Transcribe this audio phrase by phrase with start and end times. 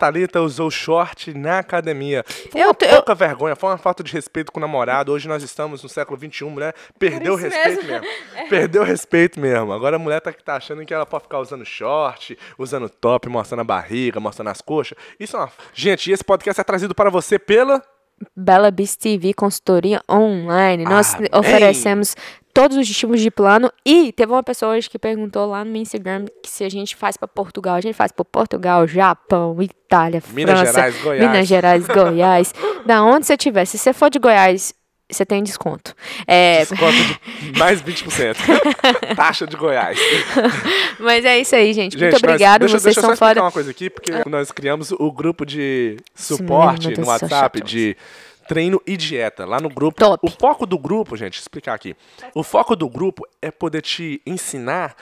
[0.00, 2.24] Thalita usou short na academia.
[2.50, 5.12] Foi Eu uma te- eu- pouca vergonha, foi uma falta de respeito com o namorado.
[5.12, 8.00] Hoje nós estamos no século XXI, mulher perdeu o respeito mesmo.
[8.00, 8.06] mesmo.
[8.48, 9.72] Perdeu o respeito mesmo.
[9.72, 13.60] Agora a mulher tá, tá achando que ela pode ficar usando short, usando top, mostrando
[13.60, 14.96] a barriga, mostrando as coxas.
[15.20, 15.52] Isso é uma...
[15.74, 17.82] Gente, esse podcast é trazido para você pela...
[18.36, 20.84] Bela Beast TV, consultoria online.
[20.84, 21.28] Nós Amém.
[21.32, 22.14] oferecemos
[22.60, 23.72] todos os tipos de plano.
[23.86, 26.94] E teve uma pessoa hoje que perguntou lá no meu Instagram que se a gente
[26.94, 27.76] faz para Portugal.
[27.76, 31.30] A gente faz para Portugal, Japão, Itália, Minas França, Gerais, Goiás.
[31.30, 32.54] Minas Gerais, Goiás.
[32.84, 33.64] da onde você estiver.
[33.64, 34.74] Se você for de Goiás,
[35.10, 35.94] você tem desconto.
[36.26, 36.92] É, Desconto
[37.40, 38.36] de mais 20%.
[39.16, 39.98] Taxa de Goiás.
[40.98, 41.98] mas é isso aí, gente.
[41.98, 42.60] Gente, Muito obrigado.
[42.60, 43.42] deixa, Vocês deixa eu só explicar fora.
[43.42, 47.96] uma coisa aqui, porque nós criamos o grupo de Sim, suporte Deus no WhatsApp de
[48.50, 49.44] treino e dieta.
[49.44, 49.96] Lá no grupo.
[49.96, 50.26] Top.
[50.26, 51.94] O foco do grupo, gente, explicar aqui.
[52.34, 54.96] O foco do grupo é poder te ensinar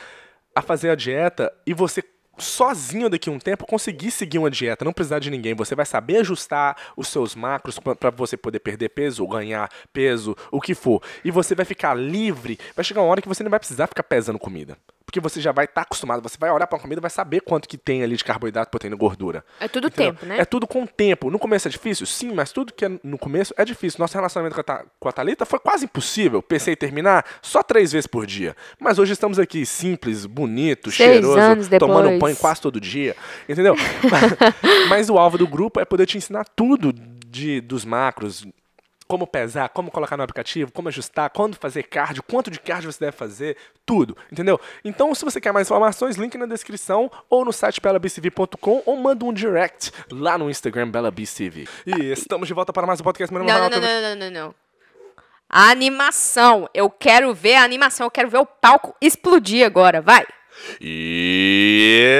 [0.54, 2.04] a fazer a dieta e você
[2.38, 5.54] sozinho daqui a um tempo conseguir seguir uma dieta, não precisar de ninguém.
[5.54, 10.36] Você vai saber ajustar os seus macros para você poder perder peso ou ganhar peso,
[10.50, 11.02] o que for.
[11.24, 12.58] E você vai ficar livre.
[12.74, 14.76] Vai chegar uma hora que você não vai precisar ficar pesando comida.
[15.08, 17.66] Porque você já vai estar acostumado, você vai olhar para a comida vai saber quanto
[17.66, 19.42] que tem ali de carboidrato, proteína e gordura.
[19.58, 20.12] É tudo Entendeu?
[20.12, 20.38] tempo, né?
[20.38, 21.30] É tudo com o tempo.
[21.30, 22.04] No começo é difícil?
[22.04, 24.00] Sim, mas tudo que é no começo é difícil.
[24.00, 26.42] Nosso relacionamento com a, com a Thalita foi quase impossível.
[26.42, 28.54] Pensei em terminar só três vezes por dia.
[28.78, 32.27] Mas hoje estamos aqui simples, bonito, Seis cheiroso, tomando depois.
[32.28, 33.16] Banho quase todo dia.
[33.48, 33.74] Entendeu?
[34.88, 38.46] mas o alvo do grupo é poder te ensinar tudo de, dos macros.
[39.06, 43.06] Como pesar, como colocar no aplicativo, como ajustar, quando fazer cardio, quanto de cardio você
[43.06, 43.56] deve fazer,
[43.86, 44.60] tudo, entendeu?
[44.84, 49.24] Então, se você quer mais informações, link na descrição ou no site belabcv.com ou manda
[49.24, 51.66] um direct lá no Instagram belabcv.
[51.86, 53.32] E estamos de volta para mais um podcast.
[53.32, 54.54] Meu nome Não, não, não, não, não, não, não.
[55.48, 56.68] A animação.
[56.74, 58.06] Eu quero ver a animação.
[58.06, 60.02] Eu quero ver o palco explodir agora.
[60.02, 60.26] Vai.
[60.80, 62.18] Yes!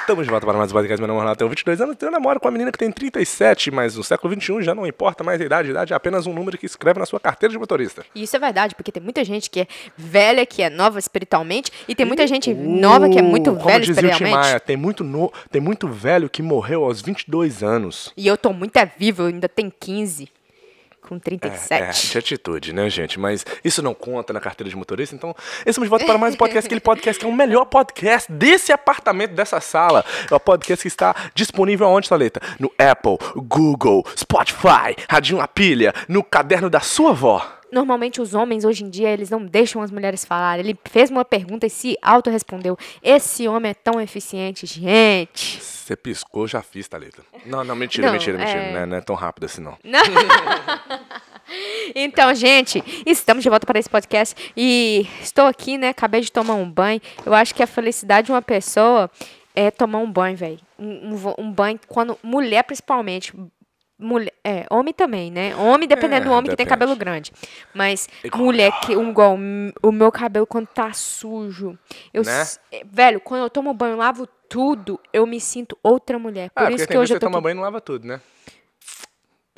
[0.00, 1.00] Estamos de volta para mais um podcast.
[1.00, 3.72] Meu nome é Renato, tenho 22 anos, eu namoro com uma menina que tem 37,
[3.72, 5.66] mas no século 21 já não importa mais a idade.
[5.66, 8.06] A idade é apenas um número que escreve na sua carteira de motorista.
[8.14, 9.66] E isso é verdade, porque tem muita gente que é
[9.96, 13.66] velha, que é nova espiritualmente, e tem muita gente nova que é muito Uh, Como
[13.66, 14.46] velha dizia o Tim espiritualmente.
[14.46, 18.12] Maia, tem muito, no, tem muito velho que morreu aos 22 anos.
[18.16, 20.28] E eu tô muito é viva, eu ainda tenho 15,
[21.06, 22.10] com É, 37.
[22.10, 23.18] de atitude, né, gente?
[23.18, 25.14] Mas isso não conta na carteira de motorista.
[25.14, 25.34] Então,
[25.64, 26.66] estamos de volta para mais um podcast.
[26.66, 30.04] Aquele podcast que é o melhor podcast desse apartamento, dessa sala.
[30.30, 32.40] É o podcast que está disponível aonde, Thalita?
[32.58, 37.55] No Apple, Google, Spotify, Radinho a Pilha, no caderno da sua avó.
[37.76, 40.58] Normalmente os homens hoje em dia, eles não deixam as mulheres falar.
[40.58, 42.74] Ele fez uma pergunta e se autorrespondeu.
[43.02, 45.60] Esse homem é tão eficiente, gente.
[45.62, 47.22] Você piscou, já fiz, Thalita.
[47.44, 48.58] Não, não, mentira, Não, mentira, mentira.
[48.58, 49.76] é- Não, é, não é tão rápido assim, não.
[51.94, 55.90] Então, gente, estamos de volta para esse podcast e estou aqui, né?
[55.90, 57.00] Acabei de tomar um banho.
[57.24, 59.08] Eu acho que a felicidade de uma pessoa
[59.54, 60.58] é tomar um banho, velho.
[60.78, 63.32] Um, um um banho, quando mulher principalmente.
[63.98, 65.56] Mulher, é, homem também, né?
[65.56, 66.68] Homem, dependendo É, do homem que tem depende.
[66.68, 67.32] cabelo grande.
[67.72, 69.38] Mas mulher que, um, igual
[69.82, 71.78] o meu cabelo quando tá sujo.
[72.12, 72.42] Eu, Né?
[72.72, 76.50] é, velho, quando eu tomo banho, lavo tudo, eu me sinto outra mulher.
[76.50, 77.26] Por Ah, isso que hoje eu você tô.
[77.26, 77.44] toma aqui.
[77.44, 78.20] banho e não lava tudo, né?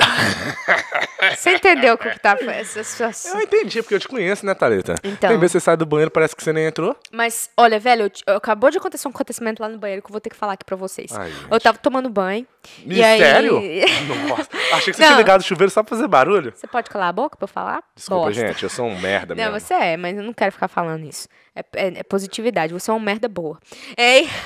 [1.36, 3.34] Você entendeu o que tá essa situação?
[3.34, 4.94] Eu entendi, porque eu te conheço, né, Thalita?
[5.02, 5.28] Então.
[5.30, 6.96] Tem vezes que você sai do banheiro, parece que você nem entrou.
[7.12, 10.12] Mas, olha, velho, eu, eu- acabou de acontecer um acontecimento lá no banheiro que eu
[10.12, 11.10] vou ter que falar aqui pra vocês.
[11.12, 12.46] Ai, eu tava tomando banho.
[12.88, 13.58] Sério?
[13.58, 13.84] aí.
[14.28, 15.08] Nossa, achei que você Não.
[15.08, 16.52] tinha ligado o chuveiro só pra fazer barulho.
[16.54, 17.82] Você pode calar a boca pra eu falar?
[17.94, 18.46] Desculpa, Bosta.
[18.48, 19.60] gente, eu sou um merda Não, mesmo.
[19.60, 21.28] você é, mas eu não quero ficar falando isso.
[21.54, 23.58] É, é- é positividade, você é uma merda boa.
[23.96, 24.28] Ei!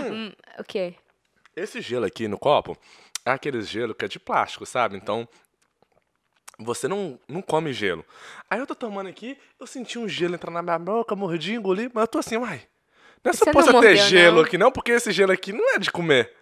[0.00, 0.94] Hum, o quê?
[1.56, 2.76] Esse gelo aqui no copo
[3.32, 4.96] é aquele gelo que é de plástico, sabe?
[4.96, 5.28] Então,
[6.58, 8.04] você não, não come gelo.
[8.50, 11.90] Aí eu tô tomando aqui, eu senti um gelo entrar na minha boca, mordi, engoli,
[11.94, 12.62] mas eu tô assim, uai.
[13.24, 14.44] Não é Você suposto ter gelo não?
[14.44, 16.32] aqui, não, porque esse gelo aqui não é de comer.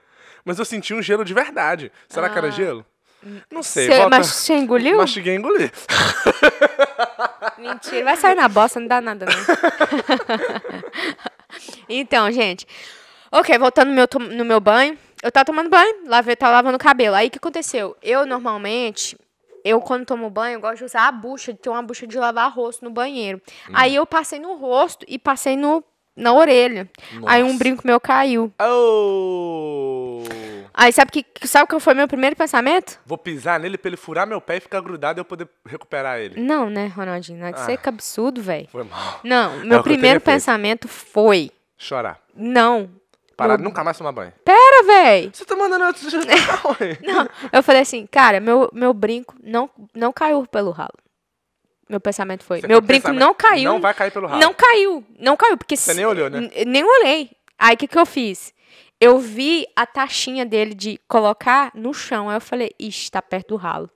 [0.45, 1.91] Mas eu senti um gelo de verdade.
[2.09, 2.85] Será que era gelo?
[3.51, 3.89] Não sei.
[3.89, 3.91] Ah.
[3.91, 4.99] Cê- volta- mas você engoliu?
[4.99, 5.71] Mastiguei e engoli.
[7.59, 9.35] Mentira, vai sair na bosta, não dá nada, não.
[11.89, 12.67] então, gente.
[13.32, 14.06] Ok, voltando no meu,
[14.37, 14.97] no meu banho.
[15.23, 17.15] Eu tava tomando banho, lavei, tava lavando o cabelo.
[17.17, 17.97] Aí o que aconteceu?
[18.03, 19.17] Eu normalmente.
[19.65, 22.17] Eu, quando tomo banho, eu gosto de usar a bucha, de ter uma bucha de
[22.17, 23.41] lavar rosto no banheiro.
[23.73, 25.83] Aí eu passei no rosto e passei no,
[26.15, 26.89] na orelha.
[27.27, 27.59] Aí um Nossa.
[27.59, 28.53] brinco meu caiu.
[28.63, 30.23] Oh!
[30.73, 33.01] Aí sabe que sabe qual foi meu primeiro pensamento?
[33.05, 36.21] Vou pisar nele pra ele furar meu pé e ficar grudado e eu poder recuperar
[36.21, 36.41] ele.
[36.41, 37.41] Não, né, Ronaldinho?
[37.41, 38.69] Não é que você é que absurdo, velho.
[38.71, 39.21] Foi mal.
[39.25, 41.51] Não, É meu eu primeiro pensamento foi.
[41.79, 42.21] Chorar.
[42.35, 42.91] Não.
[43.37, 44.33] Parar nunca mais tomar banho.
[44.44, 45.31] Pera, véi.
[45.33, 45.93] Você tá mandando eu
[47.06, 50.94] Não, eu falei assim, cara, meu, meu brinco não, não caiu pelo ralo.
[51.88, 52.61] Meu pensamento foi.
[52.61, 53.73] Você meu brinco pensamento, não caiu.
[53.73, 54.41] Não vai cair pelo ralo.
[54.41, 55.05] Não caiu.
[55.19, 55.56] Não caiu.
[55.56, 56.38] Porque Você se- nem olhou, né?
[56.38, 57.31] N- Nem olhei.
[57.59, 58.53] Aí o que, que eu fiz?
[59.00, 62.29] Eu vi a taxinha dele de colocar no chão.
[62.29, 63.89] Aí eu falei, ixi, tá perto do ralo.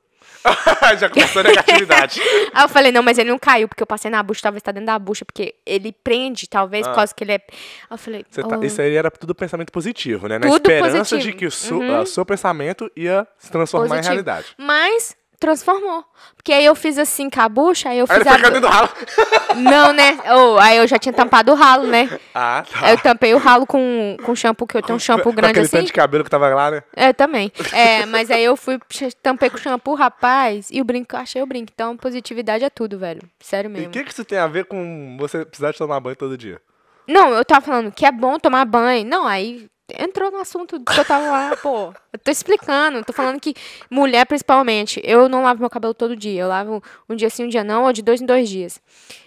[0.99, 2.21] Já começou a negatividade.
[2.55, 4.73] Aí eu falei, não, mas ele não caiu, porque eu passei na bucha, talvez tá
[4.73, 7.35] dentro da bucha, porque ele prende, talvez, por causa que ele é.
[7.37, 7.55] Aí
[7.91, 8.43] eu falei, Ah.
[8.49, 10.39] Tá- oh, Isso aí era tudo pensamento positivo, né?
[10.39, 11.21] Na Tudo esperança positivo.
[11.21, 12.01] de que o seu, Uhum.
[12.01, 14.09] ah, seu pensamento ia se transformar em positivo.
[14.13, 14.47] realidade.
[14.57, 16.05] Mas transformou.
[16.37, 18.51] Porque aí eu fiz assim com a bucha, aí eu Aí fiz ele a.
[18.51, 18.89] foi do ralo.
[19.57, 20.19] Não, né?
[20.37, 22.09] Oh, aí eu já tinha tampado o ralo, né?
[22.35, 22.79] Ah, tá.
[22.87, 25.67] Aí eu tampei o ralo com, com shampoo, que eu tenho um shampoo grande aquele
[25.67, 25.77] assim.
[25.79, 26.83] tanto de cabelo que tava lá, né?
[26.95, 27.51] É, também.
[27.73, 28.79] É, mas aí eu fui,
[29.23, 31.73] tampei com shampoo, rapaz, e o brinco, achei o brinco.
[31.75, 33.23] Então, positividade é tudo, velho.
[33.41, 33.89] Sério E mesmo.
[33.89, 36.61] o que, que isso tem a ver com você precisar de tomar banho todo dia?
[37.09, 39.05] Não, eu tava falando que é bom tomar banho.
[39.07, 39.67] Não, aí
[39.99, 41.93] entrou no assunto que eu tava lá, pô.
[42.13, 43.55] Eu tô explicando, tô falando que
[43.91, 46.43] mulher, principalmente, eu não lavo meu cabelo todo dia.
[46.43, 48.81] Eu lavo um dia sim, um dia não, ou de dois em dois dias.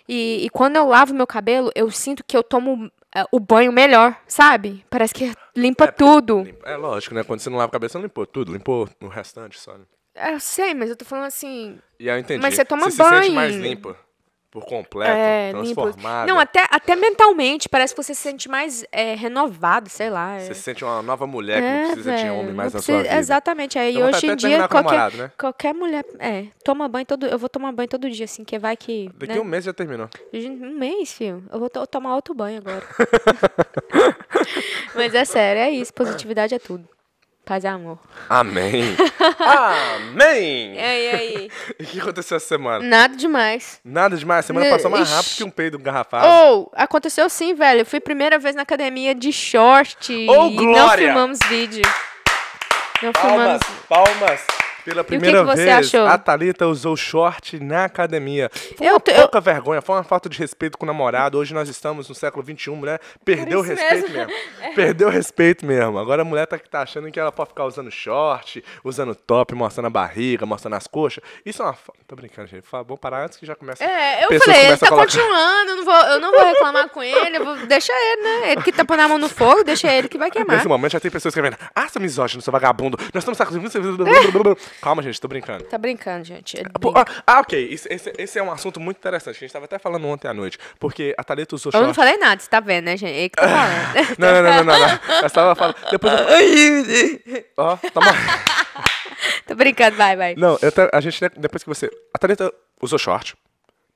[0.07, 3.71] E, e quando eu lavo meu cabelo, eu sinto que eu tomo é, o banho
[3.71, 4.85] melhor, sabe?
[4.89, 6.41] Parece que limpa tudo.
[6.41, 7.23] Limpa- É lógico, né?
[7.23, 8.51] Quando você não lava a cabeça, você não limpou tudo.
[8.53, 9.85] Limpou o restante só, né?
[10.15, 12.41] Eu sei, mas eu tô falando assim, E eu entendi.
[12.41, 13.33] Mas você toma se sente banho.
[13.33, 13.97] mais limpa.
[14.53, 15.11] Por completo.
[15.11, 16.31] É, transformada.
[16.31, 20.35] Não, até, até mentalmente, parece que você se sente mais é, renovado, sei lá.
[20.35, 20.41] é.
[20.41, 22.71] Você se sente uma nova mulher que não É, precisa de velho, homem não mais
[22.71, 23.15] na precisa- sua vida.
[23.19, 23.79] Exatamente.
[23.79, 25.31] Aí vontade hoje em de dia, qualquer, namorado, né?
[25.39, 26.05] qualquer mulher.
[26.19, 27.25] É, toma banho todo.
[27.25, 29.09] Eu vou tomar banho todo dia, assim, que vai que.
[29.15, 29.39] Daqui né?
[29.41, 30.07] um mês já terminou.
[30.31, 31.43] Um mês, filho.
[31.51, 32.83] Eu vou to- tomar outro banho agora.
[34.93, 35.91] Mas é sério, é isso.
[35.93, 36.87] Positividade é tudo.
[37.45, 37.99] Paz e amor.
[38.29, 38.95] Amém.
[39.37, 40.75] Amém.
[40.75, 41.49] E aí, e aí?
[41.79, 42.83] O que aconteceu essa semana?
[42.85, 43.81] Nada demais.
[43.83, 44.45] Nada demais.
[44.45, 45.15] A semana passou mais Ixi.
[45.15, 46.25] rápido que um peido garrafado.
[46.25, 47.81] Ou, aconteceu sim, velho.
[47.81, 50.13] Eu fui primeira vez na academia de short.
[50.29, 51.83] Ô, e não filmamos vídeo.
[53.01, 53.59] Não filmamos.
[53.89, 54.62] Palmas, palmas.
[54.85, 56.05] Pela que primeira que você vez, achou?
[56.07, 58.49] a Thalita usou short na academia.
[58.77, 61.37] Foi Eu uma eu- pouca vergonha, foi uma falta de respeito com o namorado.
[61.37, 64.27] Hoje nós estamos no século XXI, mulher perdeu o respeito mesmo.
[64.59, 64.75] mesmo.
[64.75, 65.97] Perdeu o respeito mesmo.
[65.97, 69.85] Agora a mulher tá, tá achando que ela pode ficar usando short, usando top, mostrando
[69.87, 71.23] a barriga, mostrando as coxas.
[71.45, 71.75] Isso é uma...
[72.07, 72.65] Tô brincando, gente.
[72.85, 73.83] Vou parar antes que já começa...
[73.83, 77.01] É, eu falei, ele tá colocar- continuando, eu não, vou, eu não vou reclamar com
[77.01, 78.51] ele, vou, deixa ele, né?
[78.51, 80.57] Ele que tá pondo a mão no fogo, deixa ele que vai queimar.
[80.57, 82.97] Nesse momento já tem pessoas escrevendo Ah, seu misógino, seu vagabundo.
[83.13, 83.37] Nós estamos...
[84.81, 85.63] Calma, gente, tô brincando.
[85.65, 86.61] Tá brincando, gente.
[86.79, 87.11] Pô, brinca.
[87.25, 87.67] ah, ah, ok.
[87.67, 89.37] Isso- esse, esse é um assunto muito interessante.
[89.37, 90.57] A gente tava até falando ontem à noite.
[90.79, 91.87] Porque a Thalita usou Eu short.
[91.87, 93.13] não falei nada, você tá vendo, né, gente?
[93.13, 94.17] Ele que tá falando.
[94.19, 94.99] Não, não, não, não, não, não.
[95.23, 95.75] Eu tava falando.
[95.91, 97.43] Depois eu.
[97.57, 98.07] Ó, toma.
[99.47, 100.35] Tô brincando, vai, vai.
[100.35, 101.89] Não, eu a gente, né, depois que você.
[102.13, 103.35] A Thalita usou short,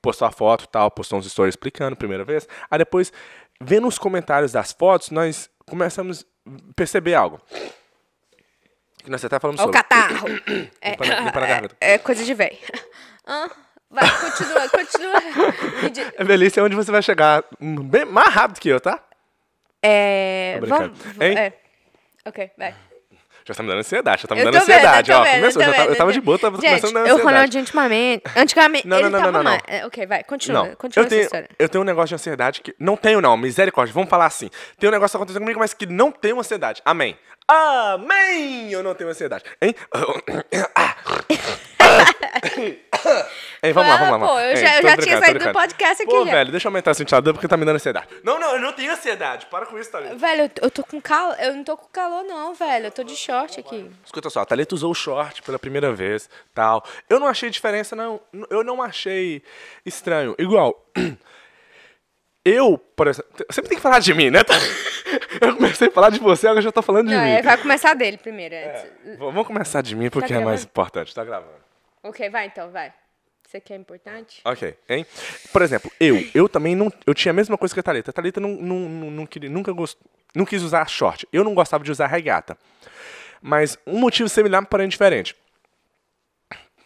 [0.02, 2.48] postou a foto e tal, postou uns stories explicando primeira vez.
[2.70, 3.12] Aí depois,
[3.60, 7.42] vendo os comentários das fotos, nós começamos a perceber algo.
[9.08, 9.80] Que nós até falamos Ó o sobre.
[9.82, 10.28] catarro.
[10.82, 10.96] É,
[11.32, 11.78] garganta.
[11.80, 12.58] é, é coisa de velho.
[13.30, 13.50] Ah,
[13.90, 15.90] vai, continua, continua.
[15.92, 19.02] Di- A velhice é onde você vai chegar bem mais rápido que eu, tá?
[19.84, 20.54] É.
[20.56, 20.94] Tô brincando.
[20.96, 21.22] Vamos.
[21.22, 21.38] Hein?
[21.38, 21.54] É.
[22.26, 22.74] Ok, vai.
[23.48, 25.20] Já tá me dando ansiedade, já tá me Eu dando ansiedade, eu ó.
[25.26, 27.24] Começou, eu tô já tava- eu eu de boa, tava começando a dar eu ansiedade.
[27.24, 28.24] Ronaldinho ultimamente.
[28.36, 28.88] Antigamente.
[28.88, 29.60] Não, ele não, não, tava não, não.
[29.66, 30.76] É, Ok, vai, continua.
[30.76, 31.50] Continua eu essa tenho, história.
[31.58, 32.76] eu tenho um negócio de ansiedade que.
[32.78, 33.38] Não tenho, não.
[33.38, 33.94] Misericórdia.
[33.94, 34.50] Vamos falar assim.
[34.78, 36.82] Tem um negócio acontecendo comigo, mas que não tenho ansiedade.
[36.84, 37.18] Amém.
[37.48, 38.70] Amém!
[38.74, 39.46] Eu não tenho ansiedade.
[39.62, 39.74] Hein?
[43.64, 44.28] Hein, vamos lá, vamos lá.
[44.34, 46.32] Pô, eu Hein, já- eu já brincando, tinha saído do podcast aqui Pô, já.
[46.32, 48.08] velho, deixa eu aumentar esse ventilador porque tá me dando ansiedade.
[48.24, 49.46] Não, não, eu não tenho ansiedade.
[49.48, 50.16] Para com isso, Thalita.
[50.16, 51.36] Velho, eu tô- eu tô com calor.
[51.40, 52.86] Eu não tô com calor, não, velho.
[52.88, 53.90] Eu tô de short aqui.
[54.06, 56.84] Escuta só, a Thalita usou o short pela primeira vez, tal.
[57.10, 58.20] Eu não achei diferença, não.
[58.50, 59.42] Eu não achei
[59.86, 60.36] estranho.
[60.38, 60.80] Igual,
[62.46, 64.40] eu, por exemplo, sempre tem que falar de mim, né?
[65.42, 67.30] Eu comecei a falar de você, agora eu já tô falando de Não, mim.
[67.30, 68.56] é, vai começar dele primeiro.
[68.56, 68.82] antes.
[69.06, 71.14] V- Vamos começar de mim porque é mais importante.
[71.16, 71.67] Tá gravando.
[72.08, 72.94] Ok, vai então, vai.
[73.48, 74.42] Você que é importante?
[74.44, 75.06] Ok, hein?
[75.54, 78.12] Por exemplo, eu, eu também não, eu tinha a mesma coisa que a Thalita.
[78.12, 79.98] A Thalita não, não, não, não queria, nunca gost,
[80.36, 81.28] não quis usar short.
[81.32, 82.58] Eu não gostava de usar regata.
[83.42, 85.36] Mas um motivo similar, porém diferente.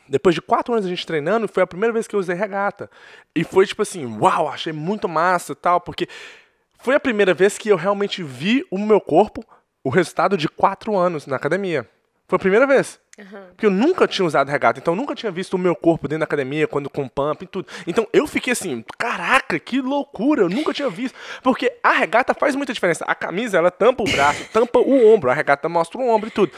[0.07, 2.89] Depois de quatro anos a gente treinando, foi a primeira vez que eu usei regata.
[3.35, 6.07] E foi tipo assim, uau, achei muito massa tal, porque
[6.79, 9.43] foi a primeira vez que eu realmente vi o meu corpo,
[9.83, 11.89] o resultado de quatro anos na academia.
[12.31, 12.97] Foi a primeira vez.
[13.49, 16.19] Porque eu nunca tinha usado regata, então eu nunca tinha visto o meu corpo dentro
[16.19, 17.67] da academia, quando com pump e tudo.
[17.85, 21.13] Então eu fiquei assim, caraca, que loucura, eu nunca tinha visto.
[21.43, 23.03] Porque a regata faz muita diferença.
[23.03, 26.31] A camisa, ela tampa o braço, tampa o ombro, a regata mostra o ombro e
[26.31, 26.53] tudo.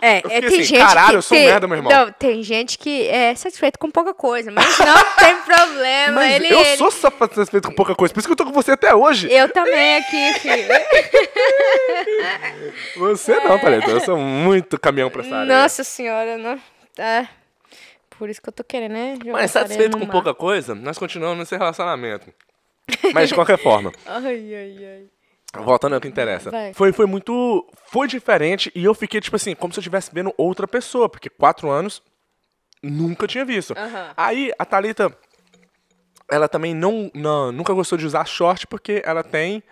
[0.00, 1.90] É, é, tem assim, gente caralho, que eu sou tem, merda, meu irmão.
[1.92, 6.12] Não, tem gente que é satisfeito com pouca coisa, mas não tem problema.
[6.12, 8.52] Mas ele, eu ele- sou satisfeito com pouca coisa, por isso que eu tô com
[8.52, 9.28] você até hoje.
[9.32, 10.68] Eu também aqui, filho.
[12.96, 15.62] Você não, Thalita, eu sou muito caminhão pra essa área.
[15.62, 16.58] Nossa senhora, não.
[16.94, 17.28] Tá.
[18.18, 19.16] Por isso que eu tô querendo, né?
[19.26, 22.32] Mas satisfeito com pouca coisa, nós continuamos nesse relacionamento.
[23.12, 25.04] Mas de qualquer forma, Ai, ai, ai.
[25.56, 26.50] Voltando ao que interessa.
[26.50, 26.72] Vai.
[26.74, 27.66] Foi, foi muito.
[27.90, 31.28] Foi diferente e eu fiquei, tipo assim, como se eu estivesse vendo outra pessoa, porque
[31.30, 32.02] quatro anos
[32.82, 33.74] nunca tinha visto.
[33.76, 34.12] Aham.
[34.16, 35.12] Aí a Thalita,
[36.30, 39.62] ela também não, não- nunca gostou de usar short porque ela tem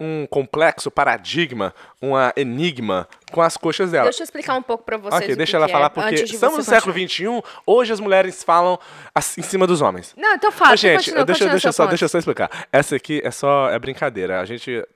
[0.00, 4.04] um complexo paradigma, uma enigma com as coxas dela.
[4.04, 5.22] Deixa eu explicar um pouco pra vocês.
[5.22, 6.94] Ok, deixa que ela que falar, é, porque estamos no século.
[6.94, 7.24] XXI,
[7.66, 8.78] hoje as mulheres falam
[9.12, 10.14] assim, em cima dos homens.
[10.16, 10.76] Não, então fala.
[10.76, 11.90] Gente, continua, deixa, continua deixa, só, ponto.
[11.90, 12.68] deixa eu só explicar.
[12.72, 14.40] Essa aqui é só é brincadeira.
[14.40, 14.86] A gente.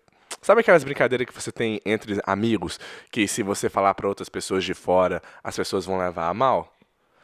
[0.42, 2.80] Sabe aquelas brincadeiras que você tem entre amigos,
[3.12, 6.76] que se você falar pra outras pessoas de fora, as pessoas vão levar a mal?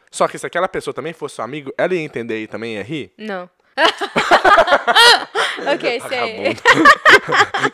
[0.09, 2.83] Só que se aquela pessoa também fosse seu amigo, ela ia entender e também ia
[2.83, 3.13] rir?
[3.17, 3.49] Não.
[5.73, 6.55] ok, sei.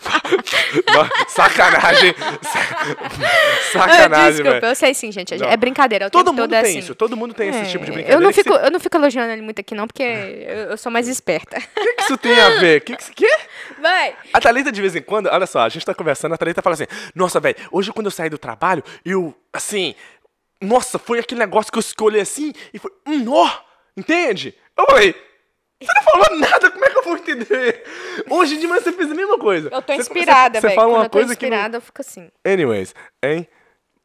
[0.02, 0.46] Vagabundo.
[0.94, 2.16] Não, Sacanagem.
[3.72, 4.66] Sacanagem, Desculpa, velho.
[4.72, 5.36] eu sei sim, gente.
[5.38, 5.48] Não.
[5.48, 6.08] É brincadeira.
[6.08, 6.80] O Todo mundo é tem assim.
[6.80, 8.14] isso, todo mundo tem esse tipo de É, brincadeira.
[8.14, 10.92] Eu não, fico, eu não fico elogiando ele muito aqui, não, porque eu, eu sou
[10.92, 11.58] mais esperta.
[11.58, 12.82] O que, que isso tem a ver?
[12.82, 13.38] Que, que, que?
[13.82, 14.16] Vai!
[14.34, 16.74] A Thalita, de vez em quando, olha só, a gente tá conversando, a Thalita fala
[16.76, 19.96] assim: Nossa, velho, hoje quando eu saí do trabalho, eu, assim,
[20.62, 23.50] nossa, foi aquele negócio que eu escolhi assim e foi, hum, ó,
[23.96, 24.54] entende?
[24.78, 25.16] Eu falei:
[25.82, 27.84] Você não falou nada, como é que eu vou entender?
[28.30, 29.70] Hoje de manhã você fez a mesma coisa.
[29.72, 30.74] Eu tô Você- inspirada, Você, velho.
[30.74, 31.46] você fala uma eu tô coisa que.
[31.46, 32.30] inspirada, eu fico assim.
[32.46, 33.48] não- Anyways, hein?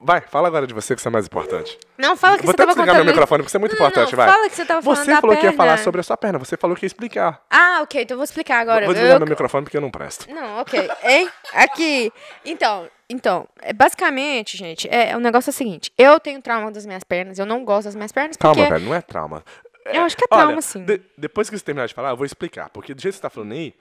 [0.02, 1.78] Vai, fala agora de você que isso é mais importante.
[1.98, 3.04] Não, fala que Vou você até tava desligar contando...
[3.04, 4.32] meu microfone, porque isso é muito Não, importante, não, vai.
[4.32, 6.38] fala que você tava falando Você da falou que ia falar sobre a sua perna,
[6.38, 7.42] você falou que ia explicar.
[7.50, 8.86] Ah, ok, então eu vou explicar agora.
[8.86, 10.26] Vou desligar Eu- meu microfone porque eu não presto.
[10.32, 10.90] Não, ok.
[11.04, 11.28] Hein?
[11.52, 12.10] Aqui.
[12.46, 15.92] Então, então, é, basicamente, gente, é, o negócio é o seguinte.
[15.98, 18.70] Eu tenho trauma das minhas pernas, eu não gosto das minhas pernas Calma, porque...
[18.72, 19.44] velho, não é trauma.
[19.86, 20.84] Eu acho que é Olha, trauma, sim.
[20.84, 22.68] de- depois que você terminar de falar, eu vou explicar.
[22.70, 23.74] Porque do jeito que você tá falando aí.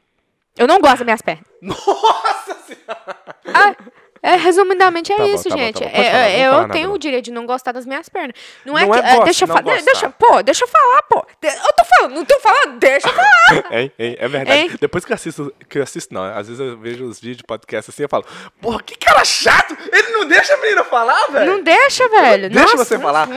[0.58, 1.46] Eu não gosto das minhas pernas.
[1.62, 3.16] Nossa senhora!
[3.54, 3.76] Ah,
[4.22, 5.80] é, resumidamente é Tá bom, isso, tá bom, gente.
[5.82, 5.92] tá bom.
[5.96, 6.96] É, falar, é, eu nada, tenho não.
[6.96, 8.34] o direito de não gostar das minhas pernas.
[8.66, 9.00] Não é Não que.
[9.00, 9.62] é é, gosto, deixa eu falar.
[9.82, 11.26] Deixa, pô, deixa eu falar, pô.
[11.42, 13.30] Eu tô falando, não tô falando, deixa eu falar.
[13.72, 14.60] Hein, é verdade.
[14.60, 14.72] Hein?
[14.82, 17.44] Depois que eu assisto, que eu assisto, não, às vezes eu vejo os vídeos de
[17.46, 18.26] podcast assim, eu falo,
[18.62, 19.76] porra, que cara chato!
[19.92, 21.52] Ele não deixa a menina falar, velho!
[21.54, 22.50] Não deixa, velho.
[22.50, 22.86] Deixa Nossa.
[22.86, 23.28] você falar.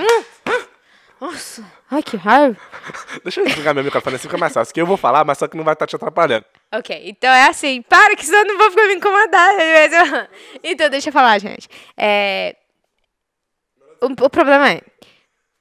[1.23, 1.65] Nossa.
[1.89, 2.57] Ai, que raiva.
[3.23, 4.75] Deixa eu desligar meu microfone assim, fica mais fácil.
[4.75, 6.45] Que eu vou falar, mas só que não vai estar te atrapalhando.
[6.75, 7.81] Ok, então é assim.
[7.81, 9.55] Para que senão eu não vou ficar me incomodar.
[10.65, 11.69] Então, deixa eu falar, gente.
[11.97, 12.57] É...
[14.01, 14.81] O, o problema é.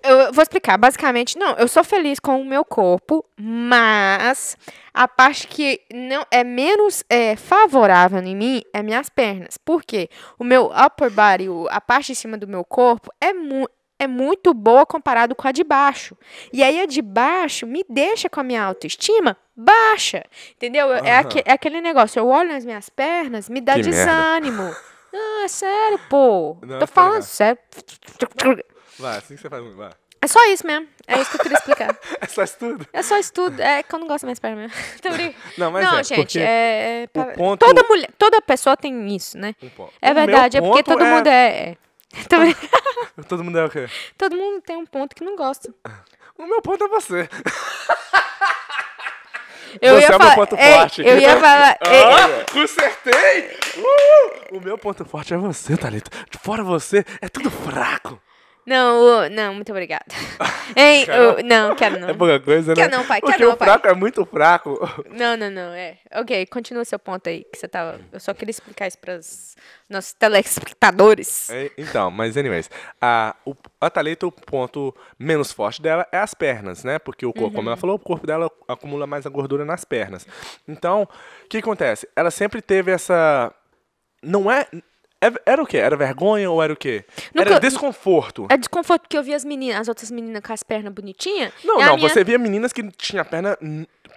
[0.04, 0.80] Eu vou explicar.
[0.80, 4.58] Basicamente, não, eu sou feliz com o meu corpo, mas
[4.92, 9.60] a parte que não é menos é, favorável em mim é minhas pernas.
[9.60, 10.10] Por quê?
[10.40, 13.70] O meu upper body, a parte de cima do meu corpo, é, mu
[14.04, 16.18] é muito boa comparado com a de baixo.
[16.52, 20.24] E aí a de baixo me deixa com a minha autoestima baixa.
[20.56, 20.88] Entendeu?
[20.88, 22.20] Eu- É, aque- é aquele negócio.
[22.20, 23.92] Eu olho nas minhas pernas, me dá Que merda.
[23.92, 24.76] desânimo.
[25.14, 26.58] Não, é sério, pô.
[26.62, 27.24] Não, Tô falando ligado.
[27.26, 27.60] sério.
[29.00, 29.64] Vai, assim que você faz.
[29.76, 29.92] Vai.
[30.24, 30.88] É só isso mesmo.
[31.08, 31.98] É isso que eu queria explicar.
[32.22, 32.88] É só isso tudo.
[32.94, 33.60] É só isso tudo.
[33.60, 34.38] É que eu não gosto mais.
[35.02, 35.36] Tô brincando.
[35.58, 37.04] Não, mas não, é, gente, é.
[37.04, 39.56] é ponto- Toda mulher, toda pessoa tem isso, né?
[39.64, 39.88] Um.
[40.02, 41.76] É verdade, é porque todo mundo é.
[42.30, 42.72] brincando.
[43.28, 43.88] Todo mundo é o quê?
[44.18, 45.74] todo mundo tem um ponto que não gosta.
[46.38, 47.30] O meu ponto é você.
[49.82, 51.02] Eu você ia é o meu ponto ei, forte.
[51.02, 51.78] Eu ia falar.
[51.80, 53.58] Ah, consertei!
[53.78, 54.58] Uh!
[54.58, 56.12] O meu ponto forte é você, Thalita.
[56.42, 58.22] Fora você, é tudo fraco.
[58.66, 60.06] Não, não, muito obrigada.
[60.74, 61.06] Hein,
[61.44, 61.76] não?
[61.76, 62.08] quero não.
[62.08, 62.76] É pouca coisa, né?
[62.76, 63.68] Quer não, pai, quer Porque não, o pai.
[63.68, 65.04] fraco é muito fraco.
[65.10, 65.98] Não, não, não, é.
[66.14, 68.00] Ok, continua seu ponto aí, que você tava...
[68.10, 69.56] Eu só queria explicar isso para os
[69.90, 71.50] nossos telespectadores.
[71.50, 72.70] É, Então, mas anyways,
[73.02, 76.98] a, o, a Thalita, o ponto menos forte dela é as pernas, né?
[76.98, 80.26] Porque o corpo, como ela falou, o corpo dela acumula mais a gordura nas pernas.
[80.68, 82.08] Então, o que acontece?
[82.16, 83.54] Ela sempre teve essa.
[84.24, 84.68] Não é.
[85.22, 85.78] É- Era o quê?
[85.78, 87.06] Era vergonha ou era o quê?
[87.36, 88.48] Era Nunca- desconforto.
[88.50, 91.52] É desconforto porque eu vi as meninas, as outras meninas com as pernas bonitinhas.
[91.64, 93.58] Não, não, minha- você via meninas que tinham perna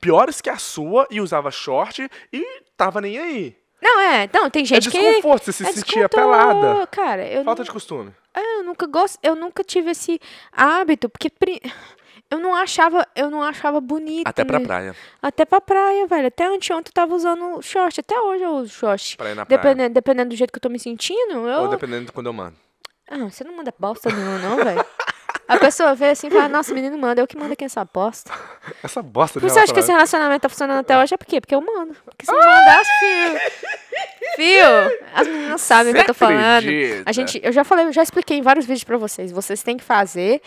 [0.01, 2.47] piores que a sua e usava short e
[2.77, 3.57] tava nem aí.
[3.83, 4.99] Não, é, não, tem gente que...
[4.99, 6.87] desconforto, você se é sentia pelada.
[6.87, 8.13] Cara, eu Falta não- de costume.
[8.35, 10.19] É, eu nunca gosto, eu nunca tive esse
[10.51, 11.31] hábito, porque
[12.31, 14.27] eu não achava, eu não achava bonito.
[14.27, 14.67] Até pra né?
[14.67, 14.97] praia.
[15.23, 16.27] Até pra praia, velho.
[16.27, 19.17] Até anteontem eu tava usando short, até hoje eu uso short.
[19.17, 19.61] Pra ir na praia.
[19.61, 21.63] Dependendo, dependendo do jeito que eu tô me sentindo, eu...
[21.63, 22.57] Ou dependendo de quando eu mando.
[23.09, 24.85] Ah, você não manda bosta nenhuma não, velho.
[25.47, 27.85] A pessoa vê assim e fala, nossa, o menino manda, eu que mando quem essa
[27.85, 28.33] bosta.
[28.83, 30.41] Essa bosta de você acha que esse relacionamento.
[30.41, 31.15] tá funcionando até hoje?
[31.15, 31.41] É por quê?
[31.41, 31.95] Porque eu mando.
[32.05, 33.39] Porque se não mandasse, fio.
[34.37, 36.59] Fio, as meninas sabem o que eu tô falando.
[36.59, 37.03] acredita?
[37.05, 39.31] A gente, eu já falei, eu já expliquei em vários vídeos pra vocês.
[39.31, 40.41] Vocês têm que fazer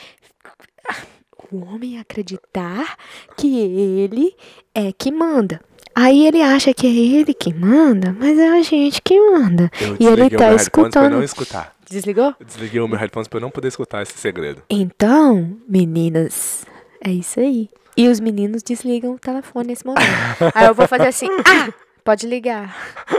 [1.52, 2.98] o homem acreditar
[3.36, 4.36] que ele
[4.74, 5.62] é que manda.
[5.96, 9.72] Aí ele acha que é ele que manda, mas é a gente que manda.
[9.82, 11.14] Eu e ele tá escutando.
[11.14, 11.76] não escutar.
[11.90, 12.36] Desligou?
[12.40, 14.62] Eu desliguei o meu headphones pra eu não poder escutar esse segredo.
[14.70, 16.66] Então, meninas,
[17.04, 17.70] é isso aí.
[17.96, 20.06] E os meninos desligam o telefone nesse momento.
[20.54, 21.74] aí eu vou fazer assim, ah,
[22.08, 22.74] pode ligar.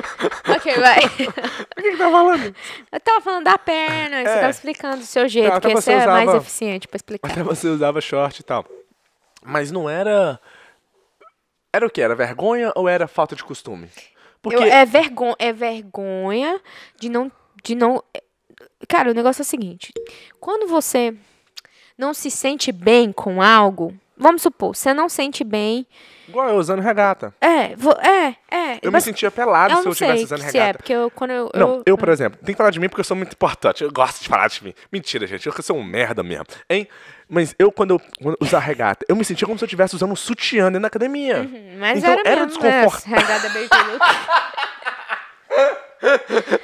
[0.48, 0.98] ok, vai.
[1.78, 2.56] O que que tá falando?
[2.90, 4.34] Eu tava falando da perna, você É.
[4.40, 7.30] tava explicando do seu jeito, até que esse você é mais eficiente pra explicar.
[7.30, 8.64] Até você usava short e tal.
[9.44, 10.40] Mas não era.
[11.72, 12.00] Era o que?
[12.00, 13.88] Era vergonha ou era falta de costume?
[14.42, 14.56] Porque.
[14.58, 16.60] Eu- é, vergonha, é vergonha
[16.98, 17.30] de não,
[17.62, 18.02] de não.
[18.88, 19.92] Cara, o negócio é o seguinte:
[20.40, 21.14] quando você
[21.96, 25.86] não se sente bem com algo, vamos supor, você não sente bem.
[26.28, 27.32] Igual eu usando regata.
[27.40, 27.72] É,
[28.06, 28.78] é, é.
[28.82, 30.78] Eu me sentia pelado eu se eu estivesse usando se é, regata.
[30.78, 31.50] porque eu, quando eu.
[31.54, 33.82] Não, eu, por exemplo, tem que falar de mim porque eu sou muito importante.
[33.82, 34.74] Eu gosto de falar de mim.
[34.92, 35.46] Mentira, gente.
[35.46, 36.44] Eu sou um merda mesmo.
[36.68, 36.86] Hein?
[37.28, 39.94] Mas eu, quando eu quando eu usar regata, eu me sentia como se eu estivesse
[39.94, 41.48] usando um sutiã dentro da academia.
[41.78, 43.10] Mas então era, era mesmo, desconfortável.
[43.10, 43.18] né?
[43.18, 44.06] Regada baby look.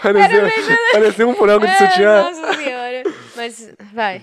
[0.03, 2.23] Parecia, parecia um frango de É, sutiã.
[2.23, 3.03] Nossa senhora.
[3.37, 4.23] Mas, vai.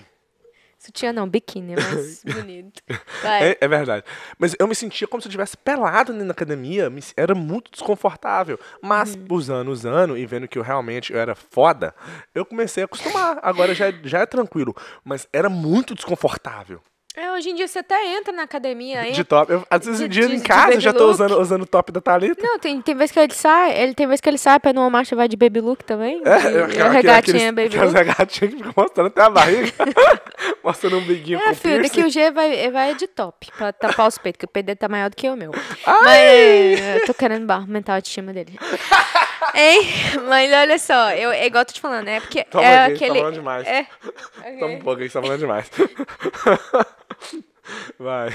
[0.84, 2.82] Sutiã não, biquíni, é mais bonito.
[3.22, 4.04] É, é verdade.
[4.36, 6.90] Mas eu me sentia como se eu estivesse pelado na academia.
[6.90, 8.58] me Era muito desconfortável.
[8.82, 9.26] Mas Uhum.
[9.30, 11.94] usando, usando e vendo que eu realmente eu era foda,
[12.34, 13.38] eu comecei a acostumar.
[13.42, 14.74] Agora já, é- já é tranquilo.
[15.04, 16.80] Mas era muito desconfortável.
[17.14, 19.12] É, hoje em dia você até entra na academia, hein?
[19.12, 19.52] De top.
[19.52, 21.10] Eu, às vezes De- um dia de- em de casa eu já tô look.
[21.12, 22.42] usando, usando o top da Thalita.
[22.42, 24.88] Não, tem, tem vez que ele sai, ele tem vez que ele sai pra numa
[24.88, 26.22] marcha vai de baby look também.
[26.24, 27.94] É, e, eu- e aquela- a regatinha aqueles- baby look.
[27.94, 29.72] regatinhas que ficam mostrando até a barriga.
[30.64, 32.08] mostrando um biguinho É, com filho, daqui piercing.
[32.08, 34.88] o G vai, vai de top, pra tapar os peitos, que o peito dele tá
[34.88, 35.50] maior do que o meu.
[35.84, 36.76] Ai!
[36.80, 38.58] Mas eu tô querendo aumentar a autoestima dele.
[39.54, 39.80] Hein?
[40.28, 42.98] Mas olha só, eu, é igual eu tô te falando, é porque Toma é aqui,
[42.98, 43.18] tá aquele...
[43.18, 43.66] falando demais.
[43.66, 43.84] É,
[44.58, 45.70] Toma um pouco aí, você tá falando demais.
[47.98, 48.34] Vai.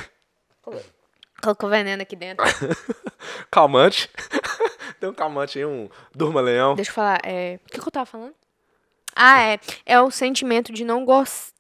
[1.42, 2.46] colocou veneno aqui dentro.
[3.52, 4.10] Calmante.
[5.00, 6.76] Tem um calmante aí, um Durma-Leão.
[6.76, 7.60] Deixa eu falar, é...
[7.66, 8.34] O que, que eu tava falando?
[9.16, 9.60] Ah, é.
[9.86, 11.56] É o sentimento de não gostar...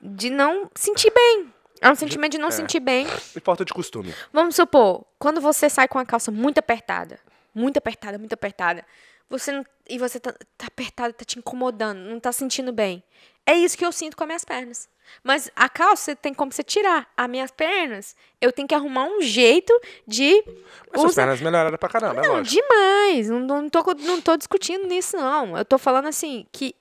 [0.00, 1.52] De não sentir bem.
[1.80, 2.52] É um sentimento de não é.
[2.52, 3.06] sentir bem.
[3.34, 4.14] E falta de costume.
[4.32, 7.18] Vamos supor, quando você sai com a calça muito apertada,
[7.56, 8.84] muito apertada, muito apertada,
[9.28, 13.02] você não, e você tá, tá apertada, tá te incomodando, não tá sentindo bem.
[13.44, 14.88] É isso que eu sinto com as minhas pernas.
[15.22, 17.08] Mas a calça tem como você tirar.
[17.16, 19.72] As minhas pernas, eu tenho que arrumar um jeito
[20.06, 20.42] de
[20.90, 22.60] Mas suas usar- pernas melhoraram pra caramba, é Não, lógico.
[22.60, 23.28] demais.
[23.30, 25.56] Não, não, tô, não tô discutindo nisso, não.
[25.56, 26.74] Eu tô falando assim, que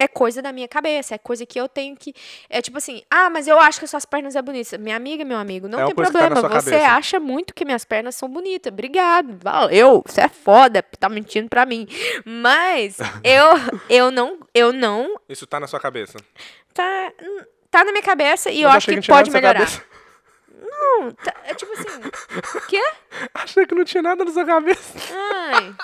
[0.00, 2.14] é coisa da minha cabeça, é coisa que eu tenho que.
[2.48, 4.78] É tipo assim, ah, mas eu acho que suas pernas é bonita.
[4.78, 6.40] Minha amiga, meu amigo, não É tem tá problema.
[6.40, 6.92] sua Você cabeça.
[6.92, 8.72] acha muito que minhas pernas são bonitas.
[8.72, 9.36] Obrigado.
[9.42, 10.02] Valeu.
[10.06, 11.86] Você é foda, tá mentindo pra mim.
[12.24, 13.46] Mas eu,
[13.88, 14.38] eu não.
[14.54, 15.16] Eu não.
[15.28, 16.18] Isso tá na sua cabeça.
[16.72, 17.12] Tá,
[17.70, 19.60] tá na minha cabeça e eu Mas acho que, pode melhorar.
[19.60, 19.89] cabeça.
[20.60, 21.86] Não, tá- é tipo assim.
[22.68, 22.82] Quê?
[23.34, 24.92] Achei que não tinha nada na sua cabeça.
[25.52, 25.74] Ai.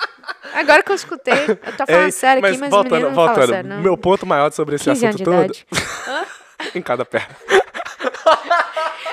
[0.53, 3.15] Agora que eu escutei, eu tô falando Ei, sério aqui, mas voltando, o menino não
[3.15, 3.49] fala voltando.
[3.55, 3.81] sério, não.
[3.81, 5.53] Meu ponto maior sobre esse 15 assunto todo.
[6.75, 7.35] em cada perna.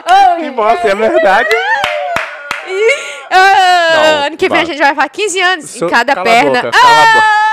[0.07, 1.49] Oh, E mostra, é verdade.
[3.31, 4.63] ah, Não, ano que vem vai.
[4.63, 6.63] a gente vai falar 15 anos Seu- em cada cala a perna.
[6.63, 7.15] boca, cala a Ah!
[7.15, 7.45] boca.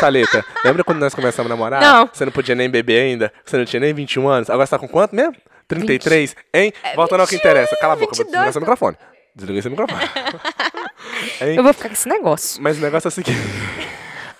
[0.00, 1.80] Thalita, lembra quando nós começamos a namorar?
[1.80, 2.10] Não.
[2.12, 3.32] Você não podia nem beber ainda?
[3.44, 4.50] Você não tinha nem 21 anos?
[4.50, 5.36] Agora você tá com quanto mesmo?
[5.68, 6.36] 33?
[6.52, 6.72] Hein?
[6.94, 7.76] Voltando ao que 21, interessa.
[7.76, 8.96] Cala a boca, vou 22, desligar seu microfone.
[9.34, 10.02] Desliguei seu microfone.
[11.56, 12.62] Eu vou ficar com esse negócio.
[12.62, 13.38] Mas o negócio é o seguinte.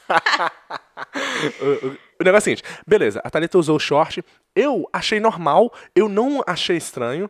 [1.60, 5.18] o, o- o negócio é o seguinte, beleza, a Thalita usou o short, eu achei
[5.18, 7.28] normal, eu não achei estranho.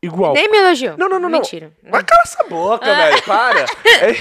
[0.00, 0.32] Igual.
[0.34, 0.96] Nem me elogiou.
[0.96, 1.38] Não, não, não, não.
[1.40, 1.72] Mentira.
[1.82, 3.22] Vai cala essa boca, velho.
[3.22, 3.64] Para.
[4.00, 4.14] É-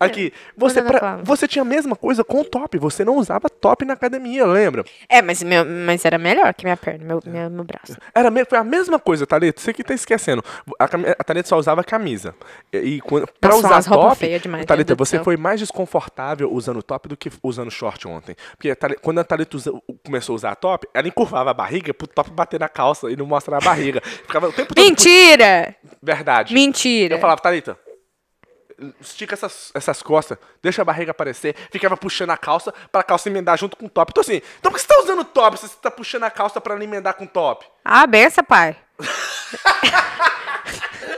[0.00, 2.78] Aqui, você, pra- você tinha a mesma coisa com o top.
[2.78, 4.84] Você não usava top na academia, lembra?
[5.08, 7.96] É, mas, meu, mas era melhor que minha perna, meu, meu, meu braço.
[8.14, 9.60] Era me- foi a mesma coisa, Thalita.
[9.60, 10.42] Você que tá esquecendo.
[10.78, 12.34] A, cami- a Thalita só usava camisa.
[12.72, 15.24] E, e quando, pra Nossa, usar top, feia demais, Thalita, você céu.
[15.24, 18.34] foi mais desconfortável usando top do que usando short ontem.
[18.56, 19.72] Porque a Thali- quando a Thalita usa-
[20.04, 23.26] começou a usar top, ela encurvava a barriga pro top bater na calça e não
[23.26, 24.00] mostrar a barriga.
[24.02, 24.79] Ficava o tempo todo...
[24.84, 25.76] Mentira!
[26.02, 26.54] Verdade.
[26.54, 27.14] Mentira!
[27.14, 27.78] Eu falava, Thalita,
[29.00, 31.54] estica essas, essas costas, deixa a barriga aparecer.
[31.70, 34.10] Ficava puxando a calça pra calça emendar junto com o top.
[34.12, 36.60] Então assim, então por que você tá usando top se você tá puxando a calça
[36.60, 37.66] pra ela emendar com o top?
[37.84, 38.76] Ah, benção, pai.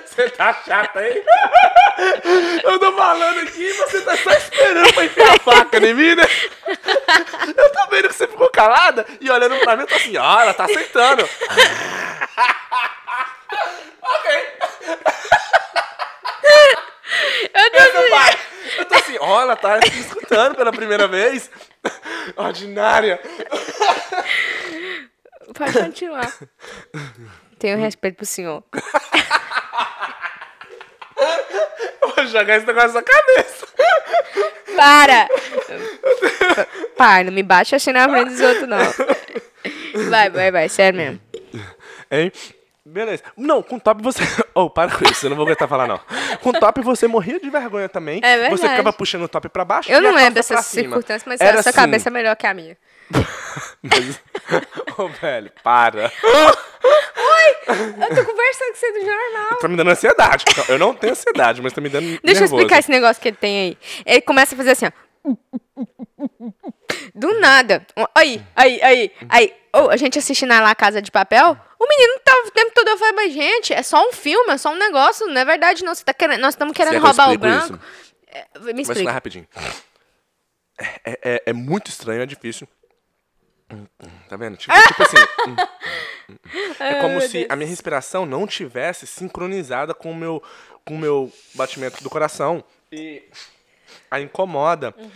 [0.05, 1.23] Você tá chata, hein?
[2.65, 6.15] Eu tô falando aqui e você tá só esperando pra enfiar a faca em mim,
[6.15, 6.25] né?
[7.57, 10.41] Eu tô vendo que você ficou calada e olhando pra mim, eu tô assim, ó,
[10.41, 11.27] ela tá aceitando.
[14.03, 14.53] Ok.
[17.55, 17.77] Eu tô...
[17.79, 18.39] Essa pai.
[18.79, 21.51] Eu tô assim, ó, ela tá me escutando pela primeira vez.
[22.37, 23.21] Ordinária.
[25.55, 26.33] Pode continuar.
[27.59, 28.65] Tenho respeito pro senhor.
[32.01, 33.67] Eu vou jogar esse negócio na sua cabeça.
[34.75, 35.29] Para!
[36.97, 38.79] Pai, não me bate assim na frente dos outros, não.
[40.09, 41.21] Vai, vai, vai, sério mesmo.
[42.11, 42.33] Hein?
[42.93, 43.23] Beleza.
[43.37, 44.23] Não, com top você.
[44.55, 45.99] Oh, para com isso, eu não vou aguentar falar, não.
[46.43, 48.21] Com top você morria de vergonha também.
[48.23, 48.61] É verdade.
[48.61, 49.91] Você ficava puxando o top pra baixo.
[49.91, 51.81] Eu não lembro dessas circunstâncias, mas Era a sua assim.
[51.81, 52.77] cabeça é melhor que a minha.
[53.83, 54.21] Mas...
[54.99, 56.13] Ô, velho, para.
[57.67, 59.59] Eu tô conversando com você do jornal.
[59.59, 60.45] Tá me dando ansiedade.
[60.69, 62.05] Eu não tenho ansiedade, mas tá me dando.
[62.07, 62.57] Deixa eu nervoso.
[62.57, 63.79] explicar esse negócio que ele tem aí.
[64.05, 64.93] Ele começa a fazer assim, ó.
[67.15, 67.87] Do nada.
[68.15, 69.55] Aí, aí, aí, aí.
[69.75, 72.99] Ô, a gente assistindo lá Casa de Papel, o menino tava o tempo todo eu
[72.99, 75.95] falei, mas gente, é só um filme, é só um negócio, não é verdade não.
[75.95, 77.79] Você tá querendo, nós estamos querendo que roubar o branco.
[78.27, 79.13] É, me Vou explica.
[79.13, 79.47] rapidinho.
[81.05, 82.67] É, é- é muito estranho, é difícil.
[84.29, 84.57] Tá vendo?
[84.57, 85.17] Tipo, tipo assim.
[85.49, 85.57] hum,
[86.29, 86.75] hum, hum.
[86.79, 90.43] É como se a minha respiração não tivesse sincronizada com o meu,
[90.85, 92.63] com o meu batimento do coração.
[92.91, 93.23] E
[94.11, 94.95] aí incomoda.
[94.97, 95.11] Uhum.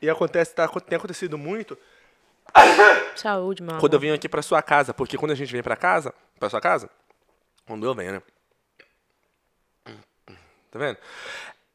[0.00, 1.76] E acontece, tá, tem acontecido muito
[3.16, 4.94] Saúde, meu quando eu venho aqui pra sua casa.
[4.94, 6.90] Porque quando a gente vem pra casa, pra sua casa,
[7.66, 8.22] quando eu venho, né?
[10.70, 10.98] Tá vendo?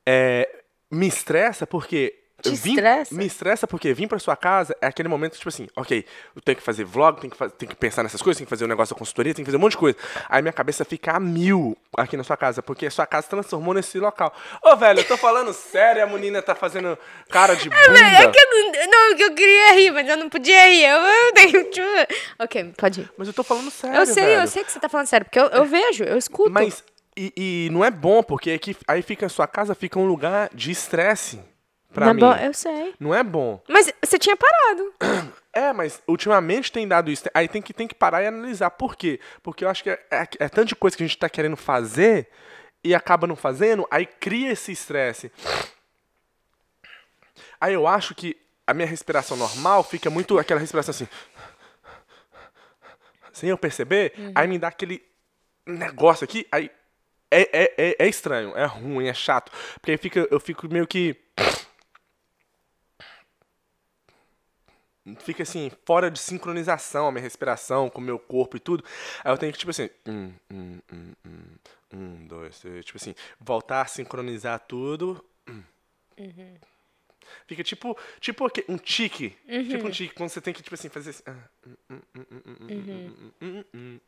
[0.05, 2.22] É, me estressa porque.
[2.43, 3.15] Te vim- estressa?
[3.15, 6.57] Me estressa porque vir pra sua casa é aquele momento, tipo assim, ok, eu tenho
[6.57, 8.93] que fazer vlog, tenho que, tenho que pensar nessas coisas, tenho que fazer um negócio
[8.95, 9.97] da consultoria, tenho que fazer um monte de coisa.
[10.29, 13.73] Aí minha cabeça fica a mil aqui na sua casa, porque a sua casa transformou
[13.73, 14.33] nesse local.
[14.61, 16.97] Ô, velho, eu tô falando sério, a menina tá fazendo
[17.29, 17.99] cara de bunda.
[17.99, 18.71] É que eu não,
[19.09, 20.83] não, que eu queria rir, mas eu não podia rir.
[20.83, 21.65] Eu, eu tenho.
[22.39, 23.11] Ok, pode ir.
[23.17, 24.41] Mas eu tô falando sério, Eu sei, velho.
[24.41, 26.51] eu sei que você tá falando sério, porque eu, eu vejo, eu escuto.
[26.51, 26.83] Mas,
[27.15, 30.49] e, e não é bom, porque aqui, aí fica a sua casa fica um lugar
[30.53, 31.39] de estresse
[31.93, 32.19] pra Não é mim.
[32.19, 32.93] bom, eu sei.
[32.99, 33.61] Não é bom.
[33.67, 34.93] Mas você tinha parado.
[35.55, 37.25] É, mas ultimamente tem dado isso.
[37.31, 38.71] Aí tem que, tem que parar e analisar.
[38.71, 39.19] Por quê?
[39.43, 41.55] Porque eu acho que é, é, é tanto de coisa que a gente tá querendo
[41.55, 42.27] fazer
[42.83, 45.31] e acaba não fazendo, aí cria esse estresse.
[47.61, 51.07] Aí eu acho que a minha respiração normal fica muito aquela respiração assim.
[53.31, 55.03] Sem eu perceber, aí me dá aquele
[55.67, 56.71] negócio aqui, aí
[57.31, 59.51] é, é, é, é estranho, é ruim, é chato.
[59.75, 61.15] Porque aí fica, eu fico meio que.
[65.19, 68.83] fica assim, fora de sincronização a minha respiração com o meu corpo e tudo.
[69.23, 73.13] Aí eu tenho que, tipo assim, um, um, um, um, um dois, três, tipo assim,
[73.39, 75.23] voltar a sincronizar tudo.
[76.17, 76.55] Uhum.
[77.47, 79.35] Fica tipo, tipo um tique.
[79.47, 79.67] Uhum.
[79.67, 81.23] Tipo um tique, quando você tem que, tipo assim, fazer assim.
[81.89, 83.99] Uhum.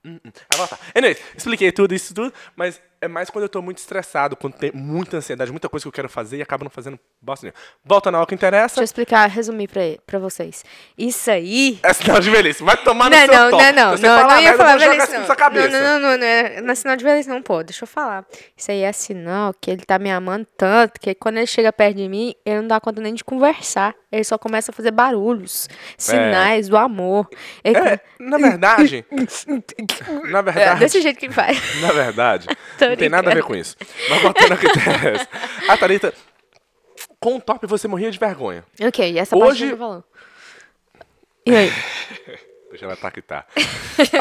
[0.00, 0.20] Aí
[0.56, 0.78] volta.
[0.94, 4.70] Anyways, expliquei tudo, isso tudo, mas é mais quando eu tô muito estressado, quando tem
[4.72, 7.58] muita ansiedade, muita coisa que eu quero fazer e acabo não fazendo bosta nenhuma.
[7.84, 8.76] Volta na hora que interessa.
[8.76, 10.64] Deixa eu explicar, resumir pra, pra vocês.
[10.96, 11.80] Isso aí.
[11.82, 12.62] É sinal de velhice.
[12.62, 13.62] Vai tomar no Não, seu não, top.
[13.64, 15.36] não, não, não, falar não ia falar velhice, não.
[15.36, 15.68] cabeça.
[15.68, 18.24] Não, não, não, não, é, não é sinal de velhice, não, pô, deixa eu falar.
[18.56, 21.96] Isso aí é sinal que ele tá me amando tanto que quando ele chega perto
[21.96, 23.94] de mim, ele não dá conta nem de conversar.
[24.12, 27.28] Ele só começa a fazer barulhos, sinais do amor.
[27.64, 29.04] Ele É, na verdade,
[30.30, 31.80] na É, verdade, desse jeito que ele faz.
[31.80, 32.46] na verdade,
[32.92, 33.76] não tem nada a ver com isso.
[34.08, 35.28] Mas botando interessa.
[35.68, 36.14] A Thalita,
[37.20, 38.64] com o top você morria de vergonha.
[38.80, 40.04] ok, essa Hoje- parte falando.
[41.46, 41.70] E aí?
[42.70, 43.46] Deixa ela taquitar.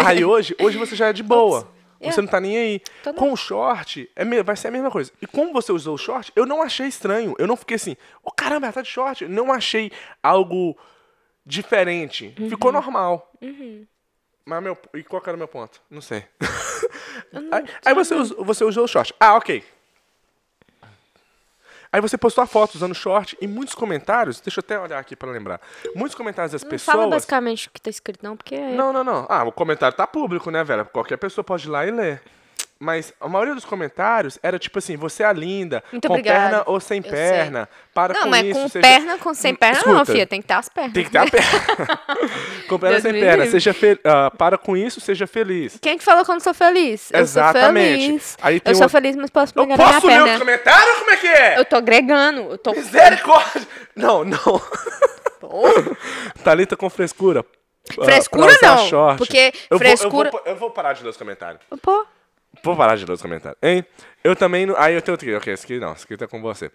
[0.05, 1.71] Aí hoje, hoje você já é de boa.
[2.01, 2.81] Você não tá nem aí.
[3.03, 3.13] Tô.
[3.13, 5.11] Com o short, é, vai ser a mesma coisa.
[5.21, 7.35] E como você usou o short, eu não achei estranho.
[7.37, 9.23] Eu não fiquei assim, ô caramba, ela tá de short.
[9.23, 10.75] Eu não achei algo
[11.45, 12.33] diferente.
[12.39, 12.49] Uhum.
[12.49, 13.31] Ficou normal.
[14.43, 14.75] Mas meu.
[14.95, 15.79] E qual era o meu ponto?
[15.89, 16.23] Não sei.
[17.51, 19.13] aí aí você, usou, você usou o short.
[19.19, 19.63] Ah, ok.
[21.93, 24.39] Aí você postou a foto usando short e muitos comentários.
[24.39, 25.59] Deixa eu até olhar aqui pra lembrar.
[25.93, 26.95] Muitos comentários das Não pessoas.
[26.95, 28.57] fala basicamente o que tá escrito, não, porque.
[28.57, 29.25] Não, não, não.
[29.27, 30.85] Ah, o comentário tá público, né, velho?
[30.85, 32.21] Qualquer pessoa pode ir lá e ler.
[32.83, 36.79] Mas a maioria dos comentários era tipo assim, você é linda, Muito com perna ou
[36.79, 37.69] sem Eu perna.
[37.93, 38.59] Para Não, com mas isso.
[38.59, 40.25] com seja- perna, com sem perna, não, Escuta, filha.
[40.25, 40.93] Tem que ter as pernas.
[40.93, 41.99] Tem que ter a perna.
[42.67, 43.43] com perna Deus sem perna.
[43.43, 43.51] livre.
[43.51, 43.99] Seja fe...
[44.03, 45.77] ah, para com isso, seja feliz.
[45.79, 47.11] Quem que falou que eu não sou feliz?
[47.13, 47.91] Exatamente.
[47.91, 48.37] Eu sou feliz.
[48.41, 50.23] Aí tem eu sou um- feliz, mas posso Eu pegar na minha posso ler os
[50.23, 50.39] perna.
[50.39, 50.95] comentários?
[50.97, 51.59] Como é que é?
[51.59, 52.41] Eu tô agregando.
[52.51, 52.71] Eu tô.
[52.73, 53.61] Misericórdia!
[53.95, 54.39] Não, não.
[56.43, 57.45] Thalita com frescura.
[57.99, 59.17] ah, Frescura usar não, short.
[59.17, 61.61] porque eu frescura- Vou, eu, vou, eu vou parar de ler os comentários.
[61.81, 62.05] Pô.
[62.63, 63.57] Vou parar de ler os comentários.
[63.61, 63.85] Hein?
[64.23, 64.65] Eu também.
[64.65, 65.35] não- Aí eu tenho outro aqui.
[65.37, 65.93] Ok, esse aqui não.
[65.93, 66.71] Esse aqui tá com você.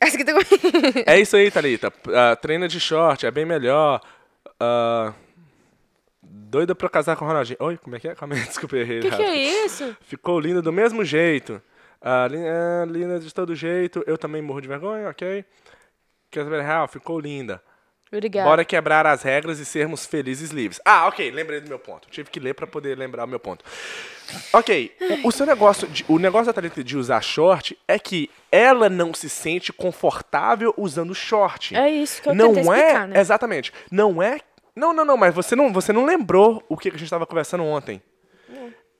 [0.00, 0.32] Essa aqui tá
[1.06, 1.92] É isso aí, Thalita.
[2.14, 4.00] Ah, treina de short, é bem melhor.
[4.58, 5.12] Ah,
[6.22, 7.56] doida pra casar com o Ronaldinho.
[7.60, 8.14] Oi, como é que é?
[8.14, 8.98] Calma aí, desculpa, errei.
[8.98, 9.96] O que, que é isso?
[10.02, 11.60] Ficou linda do mesmo jeito.
[12.02, 14.02] Ah, li- ah, linda de todo jeito.
[14.06, 15.44] Eu também morro de vergonha, ok?
[16.30, 16.88] Quer saber real?
[16.88, 17.62] Ficou linda.
[18.12, 18.48] Obrigada.
[18.48, 20.80] Bora quebrar as regras e sermos felizes livres.
[20.84, 22.08] Ah, ok, lembrei do meu ponto.
[22.10, 23.64] Tive que ler pra poder lembrar o meu ponto.
[24.52, 24.92] Ok,
[25.24, 28.88] o, o seu negócio, de- o negócio da Thalita de usar short é que ela
[28.88, 31.76] não se sente confortável usando short.
[31.76, 33.20] É isso que eu não é, explicar, né?
[33.20, 33.72] exatamente.
[33.90, 34.38] Não é.
[34.74, 37.26] Não, não, não, mas você não, você não lembrou o que que a gente estava
[37.26, 38.00] conversando ontem.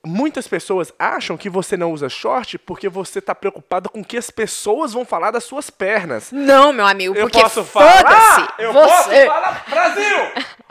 [0.05, 4.17] Muitas pessoas acham que você não usa short porque você tá preocupada com o que
[4.17, 6.33] as pessoas vão falar das suas pernas.
[6.33, 7.99] Não, meu amigo, Eu porque posso falar?
[7.99, 8.49] foda-se.
[8.63, 8.87] Eu você...
[8.89, 9.65] posso falar?
[9.69, 10.17] Brasil!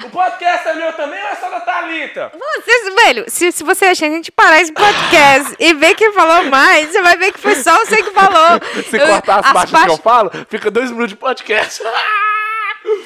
[0.04, 2.32] O podcast é meu também ou é só da Thalita?
[2.34, 6.46] Vocês, velho, se, se você achar a gente parar esse podcast e ver quem falou
[6.46, 8.60] mais, você vai ver que foi só você que falou.
[8.90, 11.84] Se Eu- cortar as, partes que eu falo, fica dois minutos de podcast.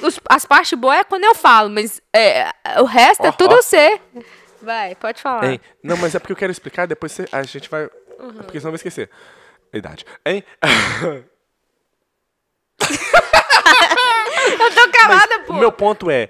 [0.02, 3.54] os- as partes boas é quando eu falo, mas é, o resto é Ó, tudo
[3.56, 3.58] ó.
[3.58, 4.00] você.
[4.64, 5.46] Vai, pode falar.
[5.46, 5.60] Hein?
[5.84, 7.88] Não, mas é porque eu quero explicar, depois você- a gente vai.
[8.18, 9.10] Porque senão eu vou esquecer.
[9.74, 10.06] A idade.
[10.26, 10.44] Hein?
[14.60, 15.54] Eu tô calada, pô.
[15.54, 16.30] O meu ponto é.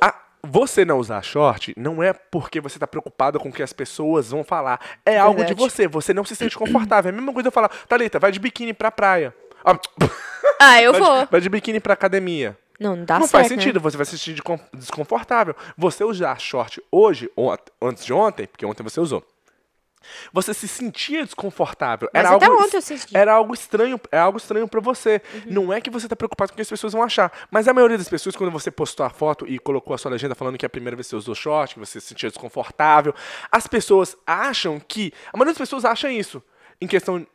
[0.00, 3.72] a- você não usar short não é porque você tá preocupado com o que as
[3.72, 4.78] pessoas vão falar.
[5.04, 5.60] É algo de Verdade.
[5.70, 5.88] você.
[5.88, 7.08] Você não se sente confortável.
[7.10, 9.34] É a mesma coisa eu falar, Thalita, vai de biquíni pra praia.
[9.64, 9.78] Ah,
[10.60, 11.24] Ah, eu vai, vou.
[11.24, 12.56] De, vai de biquíni pra academia.
[12.84, 13.56] Não, não dá não certo, faz né?
[13.56, 15.56] sentido, você vai se sentir descon- desconfortável.
[15.76, 19.24] Você usar short hoje, ou antes de ontem, porque ontem você usou,
[20.32, 22.10] você se sentia desconfortável.
[22.12, 23.16] Mas era até algo, ontem eu senti.
[23.16, 25.22] Era algo estranho, é algo estranho para você.
[25.32, 25.40] Uhum.
[25.46, 27.32] Não é que você tá preocupado com o que as pessoas vão achar.
[27.50, 30.34] Mas a maioria das pessoas, quando você postou a foto e colocou a sua legenda
[30.34, 33.14] falando que é a primeira vez que você usou short, que você se sentia desconfortável,
[33.50, 35.10] as pessoas acham que.
[35.32, 36.42] A maioria das pessoas acha isso.
[36.80, 37.26] Em questão.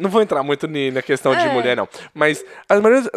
[0.00, 1.52] Não vou entrar muito na questão de É.
[1.52, 1.88] mulher, não.
[2.14, 3.08] Mas as mulheres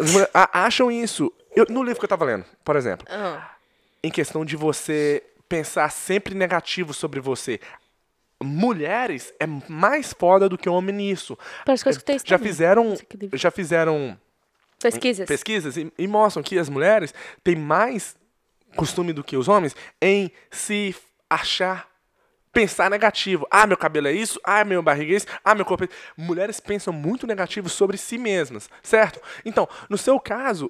[0.52, 1.32] acham isso.
[1.54, 3.50] Eu- no livro que eu tava lendo, por exemplo Ah,
[4.02, 7.60] em questão de você pensar sempre negativo sobre você.
[8.42, 11.38] Mulheres é mais foda do que homem nisso.
[11.64, 12.50] Parece que eu escutei isso Já também.
[12.52, 12.96] fizeram,
[13.34, 14.18] já fizeram
[14.80, 15.28] Pesquisas.
[15.28, 18.16] pesquisas e, e mostram que as mulheres têm mais
[18.74, 20.96] costume do que os homens em se
[21.30, 21.88] achar
[22.52, 23.46] pensar negativo.
[23.48, 24.40] Ah, meu cabelo é isso.
[24.42, 25.26] Ah, meu barriga é isso.
[25.44, 25.96] Ah, meu corpo é isso.
[26.16, 29.20] Mulheres pensam muito negativo sobre si mesmas, certo?
[29.44, 30.68] Então, no seu caso,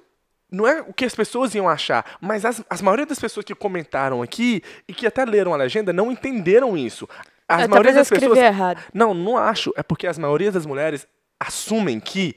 [0.53, 3.55] não é o que as pessoas iam achar, mas as, as maioria das pessoas que
[3.55, 7.09] comentaram aqui e que até leram a legenda não entenderam isso.
[7.47, 8.81] As Eu, maioria das pessoas errado.
[8.93, 9.73] não, não acho.
[9.75, 11.05] É porque as maioria das mulheres
[11.39, 12.35] assumem que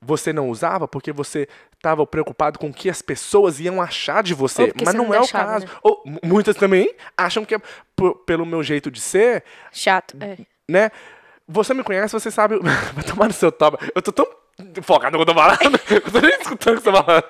[0.00, 4.32] você não usava porque você estava preocupado com o que as pessoas iam achar de
[4.34, 4.72] você.
[4.84, 5.66] Mas não, não é deixava, o caso.
[5.66, 5.72] né?
[5.82, 7.60] Ou mu- muitas também acham que é
[8.24, 10.16] pelo meu jeito de ser, Chato.
[10.20, 10.36] É.
[10.70, 10.90] né?
[11.46, 12.58] Você me conhece, você sabe.
[12.94, 13.78] Vai tomar no seu toba.
[13.94, 14.26] Eu tô tão
[14.82, 15.80] focado no que eu tô falando.
[15.90, 17.24] Eu tô nem escutando o que você tá falando.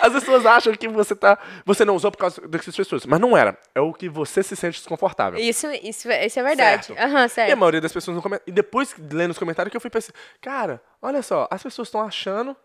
[0.00, 1.38] As pessoas acham que você tá.
[1.64, 3.06] Você não usou por causa dessas pessoas.
[3.06, 3.56] Mas não era.
[3.74, 5.38] É o que você se sente desconfortável.
[5.38, 6.86] Isso, isso, isso é verdade.
[6.86, 7.00] Certo.
[7.00, 7.56] Aham, E a certo.
[7.56, 8.42] maioria das pessoas não comenta.
[8.46, 12.00] E depois, lendo os comentários, que eu fui pensando, cara, olha só, as pessoas estão
[12.02, 12.56] achando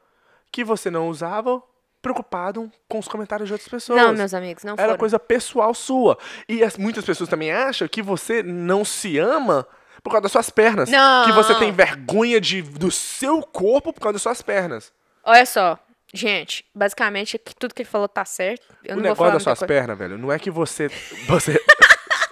[0.52, 1.62] que você não usava
[2.02, 4.02] preocupado com os comentários de outras pessoas.
[4.02, 4.98] Não, meus amigos, não Era foram.
[4.98, 6.18] coisa pessoal sua.
[6.48, 9.68] E as- muitas pessoas também acham que você não se ama
[10.04, 10.90] por causa das suas pernas.
[10.90, 11.26] Não.
[11.26, 14.92] Que você tem vergonha de, do seu corpo por causa das suas pernas.
[15.24, 15.78] Olha só,
[16.14, 18.66] gente, basicamente que tudo que ele falou tá certo.
[18.84, 20.90] Eu o não vou negócio das suas pernas, velho, não é que você.
[21.28, 21.62] Você.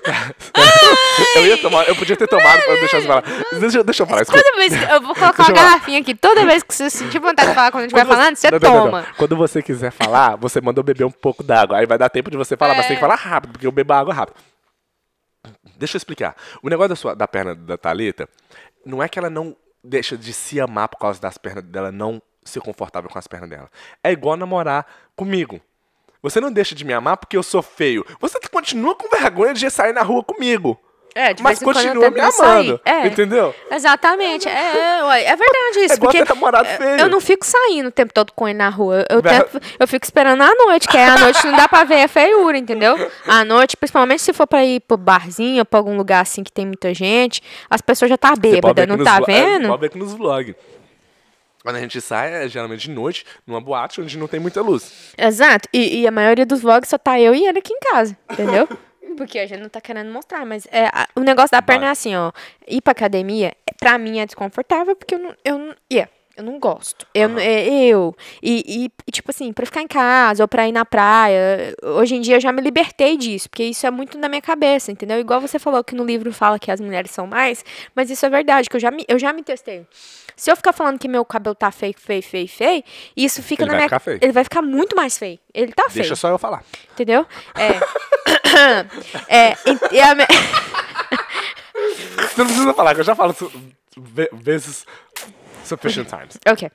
[1.36, 3.24] eu ia tomar, eu podia ter tomado pra deixar você falar.
[3.60, 4.42] Deixa, deixa eu falar, escuta.
[4.42, 7.50] Toda vez que eu vou colocar uma garrafinha aqui, toda vez que você sentir vontade
[7.50, 9.02] de falar quando a gente vai falando, você não, não, não, toma.
[9.02, 9.08] não.
[9.18, 11.78] Quando você quiser falar, você mandou beber um pouco d'água.
[11.78, 12.88] Aí vai dar tempo de você falar, mas É.
[12.90, 14.36] tem que falar rápido, porque eu bebo água rápido.
[15.76, 16.36] Deixa eu explicar.
[16.62, 18.30] O negócio da, sua, da perna da Thalita
[18.86, 22.22] não é que ela não deixa de se amar por causa das pernas dela não
[22.44, 23.70] ser confortável com as pernas dela.
[24.04, 25.62] É igual namorar comigo.
[26.22, 28.06] Você não deixa de me amar porque eu sou feio.
[28.20, 30.80] Você continua com vergonha de sair na rua comigo.
[31.18, 32.80] É, de Mas continua me amando.
[32.86, 33.08] É.
[33.08, 33.54] Entendeu?
[33.72, 34.48] Exatamente.
[34.48, 35.94] É, é, ué, é verdade isso.
[35.96, 37.00] É porque namorado feio.
[37.00, 39.04] eu não fico saindo o tempo todo com ele na rua.
[39.10, 42.04] Eu, tento- eu fico esperando à noite, que aí à noite não dá pra ver
[42.04, 42.96] a feiura, entendeu?
[43.26, 46.52] À noite, principalmente se for pra ir pro barzinho ou pra algum lugar assim que
[46.52, 49.26] tem muita gente, as pessoas já tá Você pode ver bêbada, aqui não tá é,
[49.26, 49.68] vendo?
[49.70, 50.56] Pode ver aqui nos vlogs.
[51.64, 55.12] Quando a gente sai, é geralmente de noite, numa boate onde não tem muita luz.
[55.18, 55.68] Exato.
[55.74, 58.70] E, e a maioria dos vlogs só tá eu e ele aqui em casa, entendeu?
[59.18, 61.90] Porque a gente não tá querendo mostrar, mas é, a- o negócio da perna Vai.
[61.90, 62.32] é assim, ó.
[62.68, 65.36] Ir pra academia, é- pra mim é desconfortável, porque eu não.
[65.44, 67.06] Eu não, yeah, eu não gosto.
[67.16, 68.16] Eu, é, eu.
[68.44, 72.16] E, e, e, tipo assim, pra ficar em casa ou pra ir na praia, hoje
[72.16, 75.20] em dia eu já me libertei disso, porque isso é muito na minha cabeça, entendeu?
[75.20, 78.30] Igual você falou que no livro fala que as mulheres são mais, mas isso é
[78.30, 79.86] verdade, que eu já me, eu já me testei.
[80.38, 82.84] Se eu ficar falando que meu cabelo tá feio, feio, feio, feio,
[83.16, 83.88] isso fica Ele na vai minha.
[83.90, 84.20] ficar feio.
[84.22, 85.40] Ele vai ficar muito mais feio.
[85.54, 85.96] Ele tá feio.
[85.96, 86.64] Deixa só eu falar.
[86.94, 87.26] Entendeu?
[87.56, 87.72] É.
[89.28, 89.54] é.
[89.92, 90.14] e- a
[92.22, 93.52] Você não precisa falar, que eu já falo su-
[94.34, 94.86] vezes
[95.64, 96.38] sufficient times.
[96.48, 96.70] Ok.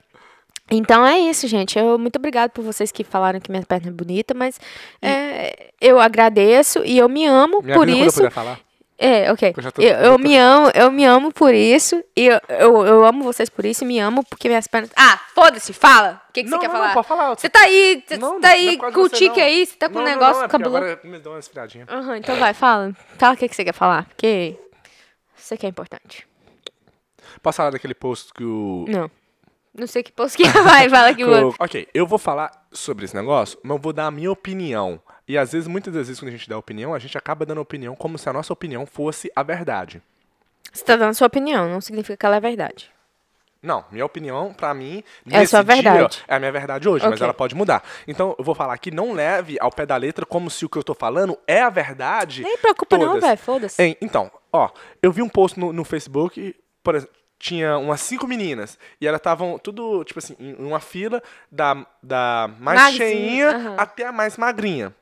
[0.71, 1.77] Então é isso, gente.
[1.77, 4.59] Eu muito obrigada por vocês que falaram que minha perna é bonita, mas
[5.01, 8.31] é, eu agradeço e eu me amo Minha por vida, quando eu isso.
[8.31, 8.59] falar.
[8.97, 9.53] É, ok.
[9.57, 12.01] Eu tô- Eu, eu me amo, eu me amo por isso.
[12.15, 14.91] E eu, eu, eu amo vocês por isso e me amo porque minhas pernas.
[14.95, 16.21] Ah, foda-se, fala!
[16.29, 16.87] O que, que Não, você quer não, falar?
[16.87, 17.29] não, pode falar.
[17.35, 19.45] Você tá aí, você Não, tá não, não é aí com o tique não.
[19.45, 20.77] aí, você tá com Não, um não, negócio não, é cabeludo.
[20.77, 21.85] Agora me deu uma esfriadinha.
[21.89, 22.93] Aham, então vai, fala.
[23.17, 24.55] Fala o que, que você quer falar, porque
[25.37, 26.25] isso aqui é importante.
[27.41, 28.85] Posso falar daquele post que o.
[28.87, 29.09] Não.
[29.75, 33.15] Não sei que posto que vai, fala que o- Ok, eu vou falar sobre esse
[33.15, 34.99] negócio, mas eu vou dar a minha opinião.
[35.27, 37.61] E às vezes, muitas das vezes, quando a gente dá opinião, a gente acaba dando
[37.61, 40.01] opinião como se a nossa opinião fosse a verdade.
[40.71, 42.91] Você tá dando sua opinião, não significa que ela é verdade.
[43.61, 46.21] Não, minha opinião, pra mim, É sua dia, verdade.
[46.27, 47.23] é a minha verdade hoje, mas Ok.
[47.23, 47.81] ela pode mudar.
[48.05, 50.77] Então, eu vou falar aqui, não leve ao pé da letra como se o que
[50.77, 52.43] eu tô falando é a verdade.
[52.43, 53.21] Nem preocupa não, todas.
[53.23, 53.97] velho, foda-se.
[54.01, 54.69] Então, ó,
[55.01, 59.19] eu vi um post no, no Facebook, por exemplo, tinha umas cinco meninas, e elas
[59.19, 63.75] estavam tudo, tipo assim, em uma fila da, da mais Magrinha, cheinha aham.
[63.77, 64.95] até a mais magrinha,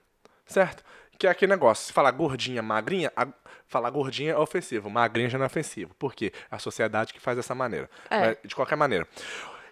[0.47, 0.83] certo?
[1.19, 3.27] Que é aquele negócio, se falar gordinha, magrinha, a-
[3.67, 5.93] falar gordinha é ofensivo, magrinha já não é ofensivo.
[5.99, 6.33] Por quê?
[6.49, 7.87] A sociedade que faz dessa maneira.
[8.09, 8.19] É.
[8.19, 9.07] Mas, de qualquer maneira.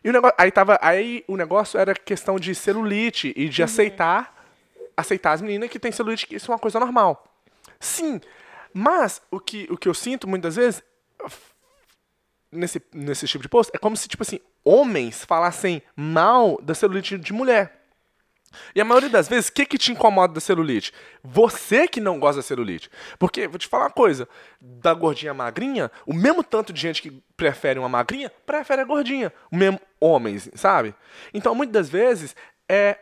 [0.04, 3.50] E o negócio, aí, tava, aí o negócio era questão de celulite e Uhum.
[3.50, 4.36] de aceitar
[4.96, 7.26] aceitar as meninas que têm celulite, que isso é uma coisa normal.
[7.80, 8.20] Sim,
[8.74, 10.84] mas o que, o que eu sinto muitas vezes
[12.52, 17.18] nesse, nesse tipo de post é como se, tipo assim, homens falassem mal da celulite
[17.18, 17.76] de mulher.
[18.74, 20.92] E a maioria das vezes, o que, que te incomoda da celulite?
[21.24, 22.90] Você que não gosta da celulite.
[23.20, 24.28] Porque, vou te falar uma coisa,
[24.60, 29.32] da gordinha magrinha, o mesmo tanto de gente que prefere uma magrinha, prefere a gordinha.
[29.52, 30.96] O mesmo homens, sabe?
[31.32, 32.36] Então, muitas das vezes,
[32.68, 32.98] é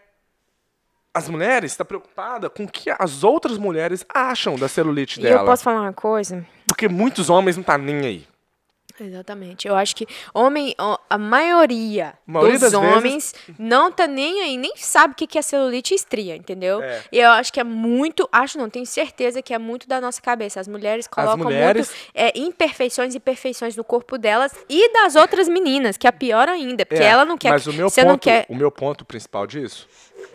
[1.13, 5.41] as mulheres estão preocupadas com o que as outras mulheres acham da celulite E dela.
[5.41, 6.45] eu posso falar uma coisa?
[6.67, 8.27] Porque muitos homens não tá nem aí.
[8.99, 9.67] Exatamente.
[9.67, 10.75] Eu acho que homem,
[11.09, 15.15] a maioria, A maioria dos das vezes- homens não tá nem aí, nem sabe o
[15.15, 16.81] que é celulite e estria, entendeu?
[16.81, 17.03] É.
[17.11, 20.21] E eu acho que é muito, acho não, tenho certeza que é muito da nossa
[20.21, 20.59] cabeça.
[20.59, 25.47] As mulheres colocam mulheres- muito é, imperfeições e perfeições no corpo delas e das outras
[25.47, 27.51] meninas, que é pior ainda, porque É, ela não quer.
[27.51, 28.45] Mas o meu você ponto, não quer.
[28.49, 29.87] o meu ponto principal disso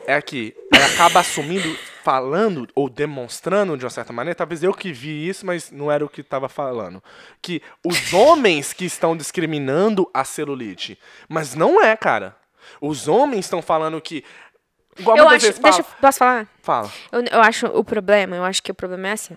[0.06, 5.28] é que acaba assumindo, falando ou demonstrando de uma certa maneira, talvez eu que vi
[5.28, 7.02] isso, mas não era o que estava falando,
[7.40, 12.36] que os homens que estão discriminando a celulite, mas não é, cara.
[12.80, 14.24] Os homens estão falando que
[14.98, 15.52] igual Eu acho.
[15.52, 16.48] Deixa fala, posso falar?
[16.62, 16.90] Fala.
[17.10, 19.36] Eu, eu acho o problema, eu acho que o problema é assim.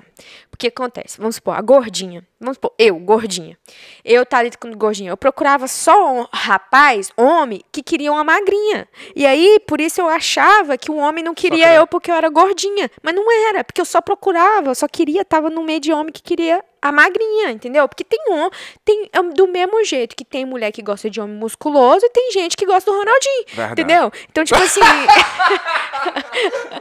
[0.49, 2.25] Porque acontece, vamos supor, a gordinha.
[2.39, 3.57] Vamos supor, eu, gordinha.
[4.03, 5.09] Eu tá ali com gordinha.
[5.09, 8.87] Eu procurava só um rapaz, homem, que queria uma magrinha.
[9.15, 12.29] E aí, por isso eu achava que o homem não queria eu porque eu era
[12.29, 12.89] gordinha.
[13.01, 16.13] Mas não era, porque eu só procurava, eu só queria, tava no meio de homem
[16.13, 17.89] que queria a magrinha, entendeu?
[17.89, 18.47] Porque tem um,
[18.83, 22.31] tem é do mesmo jeito que tem mulher que gosta de homem musculoso e tem
[22.31, 23.71] gente que gosta do Ronaldinho, Verdade.
[23.81, 24.11] entendeu?
[24.29, 24.81] Então, tipo assim,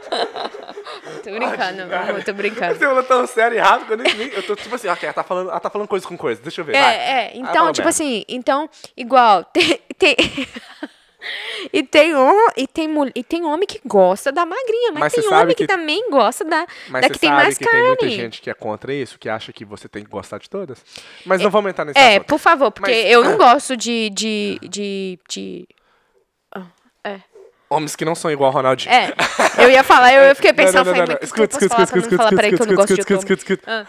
[1.23, 2.75] tô brincando, amor, tô brincando.
[2.75, 4.33] Você falou tão sério e rápido que eu nem vi.
[4.35, 6.41] Eu tô tipo assim, ok, ela tá falando, ela tá falando coisa com coisa.
[6.41, 6.73] Deixa eu ver.
[6.73, 6.81] vai.
[6.95, 7.27] É, é.
[7.33, 7.89] Aí Então, tipo merda.
[7.89, 9.79] assim, então, igual, tem.
[9.97, 10.15] tem
[11.73, 15.27] e, tem hom- e, tem e tem homem que gosta da magrinha, mas, Mas tem
[15.33, 17.79] homem que, que- também gosta da, Mas da que tem mais que carne.
[17.79, 20.47] tem muita gente que é contra isso, que acha que você tem que gostar de
[20.47, 20.83] todas.
[21.25, 22.25] Mas não vamos entrar nesse É, assunto.
[22.27, 24.09] por favor, porque Mas- eu não gosto de.
[24.11, 25.67] de, de, de...
[27.75, 27.77] É.
[27.77, 28.93] Homens que não são igual ao Ronaldinho.
[28.93, 29.13] É,
[29.57, 31.17] eu ia falar, eu, eu fiquei pensando, não, não, não.
[31.21, 33.87] Escuta, escuta, escuta, escuta, escuta, escuta, escuta, escuta?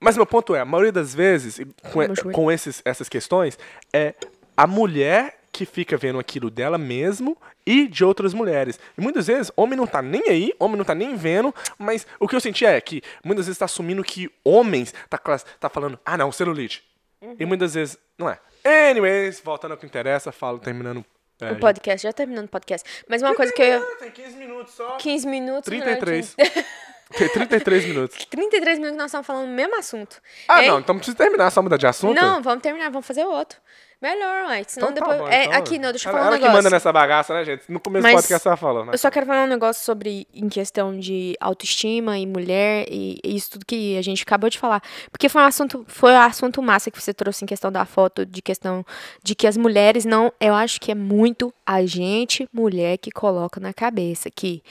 [0.00, 1.60] Mas meu ponto é, a maioria das vezes,
[1.92, 3.58] com, com esses, essas questões,
[3.92, 4.14] é
[4.56, 8.80] a mulher que fica vendo aquilo dela mesmo e de outras mulheres.
[8.96, 12.26] E muitas vezes, homem não tá nem aí, homem não tá nem vendo, mas o
[12.26, 16.16] que eu senti é que muitas vezes tá assumindo que homens tá, tá falando, ah
[16.16, 16.82] não, celulite.
[17.20, 17.36] Uhum.
[17.38, 18.38] E muitas vezes, não é.
[18.64, 21.04] Anyways, voltando ao que interessa, falo, terminando.
[21.42, 22.88] É, O podcast, já terminando o podcast.
[23.08, 23.80] Mas uma coisa que eu.
[23.96, 24.96] Tem 15 minutos só.
[24.96, 25.64] 15 minutos.
[25.64, 26.34] 33.
[26.38, 26.64] Ronaldinho.
[27.16, 28.24] Tem 33 minutos.
[28.30, 30.16] 33 minutos nós estamos falando o mesmo assunto.
[30.48, 30.68] Ah, Hein?
[30.70, 32.14] não, então precisa terminar, só mudar de assunto?
[32.20, 33.58] Não, vamos terminar, vamos fazer outro.
[34.02, 34.64] Melhor, ué.
[34.66, 35.28] Senão Então tá depois.
[35.30, 35.58] bom, é, então.
[35.58, 36.62] aqui, não, deixa eu ela, falar um ela que negócio.
[36.62, 37.64] manda nessa bagaça, né, gente?
[37.68, 38.92] No começo do Mas podcast ela falou, né?
[38.94, 43.36] Eu só quero falar um negócio sobre em questão de autoestima e mulher e, e
[43.36, 44.82] isso tudo que a gente acabou de falar.
[45.10, 48.24] Porque foi um assunto, foi um assunto massa que você trouxe em questão da foto,
[48.24, 48.86] de questão
[49.22, 50.32] de que as mulheres não.
[50.40, 54.62] Eu acho que é muito a gente, mulher, que coloca na cabeça que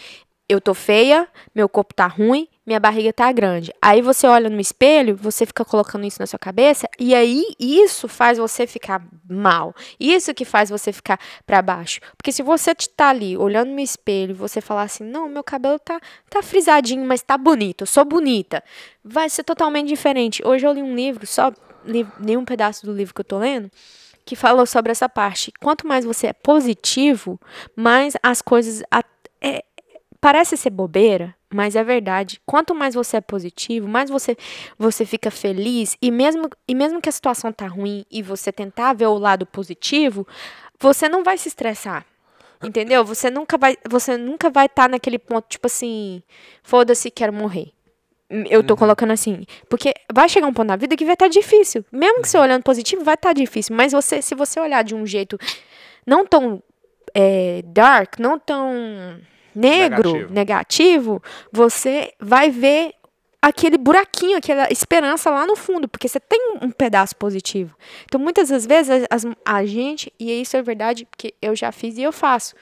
[0.49, 3.71] eu tô feia, meu corpo tá ruim, minha barriga tá grande.
[3.79, 8.07] Aí você olha no espelho, você fica colocando isso na sua cabeça, e aí isso
[8.07, 9.75] faz você ficar mal.
[9.99, 11.99] Isso que faz você ficar pra baixo.
[12.17, 15.99] Porque se você tá ali olhando no espelho você falar assim: "Não, meu cabelo tá
[16.29, 18.63] tá frisadinho, mas tá bonito, eu sou bonita",
[19.03, 20.41] vai ser totalmente diferente.
[20.43, 21.51] Hoje eu li um livro, só
[21.85, 23.69] li um pedaço do livro que eu tô lendo,
[24.25, 25.51] que falou sobre essa parte.
[25.59, 27.39] Quanto mais você é positivo,
[27.75, 28.83] mais as coisas.
[30.21, 32.41] Parece ser bobeira, mas é verdade.
[32.45, 34.37] Quanto mais você é positivo, mais você,
[34.77, 35.97] você fica feliz.
[36.01, 39.45] E mesmo, e mesmo que a situação tá ruim e você tentar ver o lado
[39.45, 40.27] positivo,
[40.79, 42.05] você não vai se estressar.
[42.61, 43.05] Entendeu?
[43.05, 46.21] Você nunca vai, você nunca vai estar naquele ponto, tipo assim,
[46.61, 47.71] foda-se, quero morrer.
[48.49, 51.83] Eu tô colocando assim, porque vai chegar um ponto na vida que vai estar difícil.
[51.91, 53.75] Mesmo que você olhando positivo, vai estar difícil.
[53.75, 55.39] Mas você, se você olhar de um jeito
[56.05, 56.61] não tão
[57.15, 59.19] é, dark, não tão
[59.55, 60.33] negro, Negativo.
[60.33, 62.93] negativo, você vai ver
[63.41, 67.73] aquele buraquinho, aquela esperança lá no fundo, porque você tem um pedaço positivo.
[68.05, 71.97] Então, muitas das vezes, as- a gente, e isso é verdade, porque eu já fiz
[71.97, 72.53] e eu faço.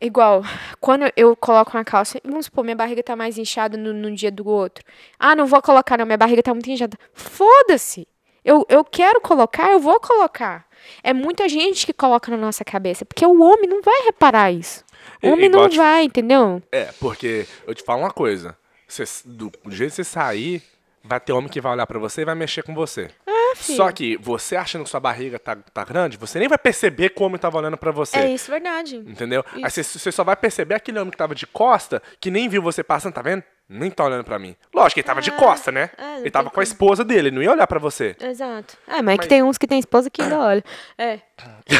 [0.00, 0.42] Igual,
[0.80, 4.30] quando eu coloco uma calça, vamos supor, minha barriga tá mais inchada no, num dia
[4.30, 4.84] do outro.
[5.18, 6.96] Ah, não vou colocar, não, minha barriga tá muito inchada.
[7.12, 8.06] Foda-se!
[8.44, 10.66] Eu, eu quero colocar, eu vou colocar.
[11.02, 14.82] É muita gente que coloca na nossa cabeça, porque o homem não vai reparar isso.
[15.22, 16.62] Homem não te- vai, entendeu?
[16.72, 18.56] É, porque eu te falo uma coisa.
[18.88, 20.62] Você, do, do jeito que você sair,
[21.02, 23.10] vai ter homem que vai olhar pra você e vai mexer com você.
[23.26, 23.30] Ah.
[23.56, 27.20] Só que você achando que sua barriga tá, tá grande, você nem vai perceber que
[27.22, 28.16] o homem tava olhando pra você.
[28.16, 28.96] É isso, verdade.
[28.96, 29.44] Entendeu?
[29.52, 32.62] Aí você, você só vai perceber aquele homem que tava de costa, que nem viu
[32.62, 33.42] você passando, tá vendo?
[33.68, 34.56] Nem tá olhando pra mim.
[34.74, 35.90] Lógico ele tava de costa, né?
[35.96, 38.16] é, ele tava com a esposa dele, ele não ia olhar pra você.
[38.20, 38.76] Exato.
[38.86, 40.64] Ah, mas, é que Mas- tem uns que tem esposa que ainda olha.
[40.98, 41.20] É.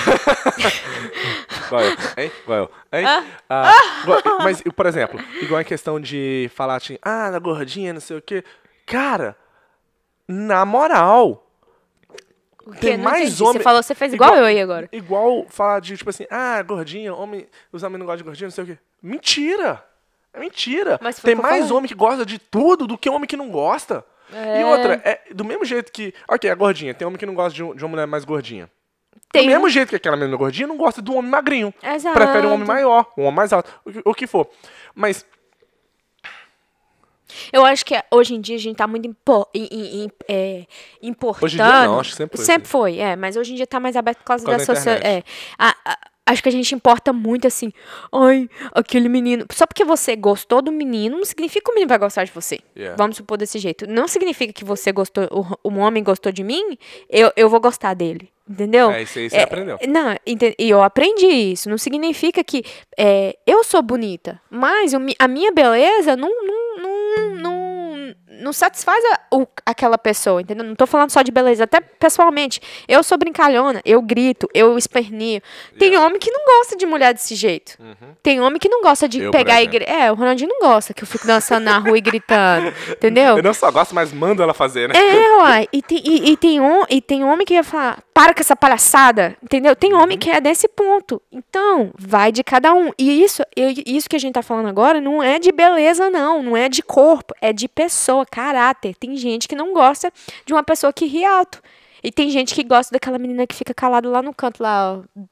[1.66, 2.32] Igual eu, hein?
[2.44, 3.04] Igual eu, hein?
[3.48, 8.00] Ah, igual- mas, por exemplo, igual em questão de falar assim, ah, da gordinha, não
[8.00, 8.44] sei o quê.
[8.90, 9.36] Cara,
[10.26, 11.46] na moral,
[12.80, 13.42] tem mais entendi.
[13.42, 13.54] homem...
[13.54, 14.88] Você falou, você fez igual, eu aí agora.
[14.92, 18.52] Igual falar de, tipo assim, ah, gordinha, homem, os homens não gostam de gordinha, não
[18.52, 18.78] sei o quê.
[19.02, 19.84] Mentira!
[20.32, 20.98] É mentira.
[21.22, 21.72] Tem mais falei.
[21.72, 24.04] homem que gosta de tudo do que homem que não gosta.
[24.32, 24.64] E É.
[24.64, 26.14] outra, é do mesmo jeito que.
[26.28, 28.70] Ok, a gordinha, tem homem que não gosta de, de uma mulher mais gordinha.
[29.32, 31.74] Tem do mesmo jeito que aquela menina gordinha não gosta do homem magrinho.
[31.82, 32.14] Exato.
[32.14, 34.48] Prefere um homem maior, um homem mais alto, o o que for.
[34.94, 35.26] Mas,
[37.52, 40.66] Eu acho que hoje em dia a gente tá muito impo em, em- em- é,
[41.02, 41.44] importando.
[41.46, 42.70] Hoje em dia não, acho que sempre foi Sempre assim.
[42.70, 43.16] foi, é.
[43.16, 45.06] Mas hoje em dia tá mais aberto por causa, Por causa da da sociedade.
[45.06, 45.22] É.
[45.58, 47.72] A- a- acho que a gente importa muito assim.
[48.12, 49.44] Ai, aquele menino.
[49.52, 52.60] Só porque você gostou do menino, não significa que o menino vai gostar de você.
[52.76, 52.96] Yeah.
[52.96, 53.86] Vamos supor desse jeito.
[53.88, 55.24] Não significa que você gostou,
[55.64, 56.78] o, um homem gostou de mim,
[57.08, 58.30] eu, eu vou gostar dele.
[58.48, 58.90] Entendeu?
[58.90, 59.78] É, isso aí você aprendeu.
[59.88, 61.70] Não, e eu aprendi isso.
[61.70, 62.64] Não significa que
[62.98, 67.49] é, eu sou bonita, mas a minha beleza não, não, não, não,
[68.40, 70.64] não satisfaz a- o- aquela pessoa, entendeu?
[70.64, 72.60] Não tô falando só de beleza, até pessoalmente.
[72.88, 75.40] Eu sou brincalhona, eu grito, eu espernio.
[75.78, 77.78] Tem homem que não gosta de mulher desse jeito.
[78.22, 79.24] Tem homem que não gosta de Uhum.
[79.26, 79.78] Eu, pegar e exemplo.
[79.80, 83.36] gri- É, o Ronaldinho não gosta que eu fico dançando na rua e gritando, entendeu?
[83.36, 84.94] eu não só gosto, mas mando ela fazer, né?
[84.98, 85.68] É, uai.
[85.72, 88.56] E tem, e, e tem, hom- e tem homem que vai falar, para com essa
[88.56, 89.74] palhaçada, entendeu?
[89.76, 91.20] Tem homem que é desse ponto.
[91.30, 92.90] Então, vai de cada um.
[92.98, 96.42] E isso, e isso que a gente tá falando agora não é de beleza, não.
[96.42, 97.34] Não é de corpo.
[97.40, 98.94] É de pessoa, caráter.
[98.96, 100.12] Tem gente que não gosta
[100.46, 101.60] de uma pessoa que ri alto.
[102.02, 105.22] E tem gente que gosta daquela menina que fica calada lá no canto, lá, ó.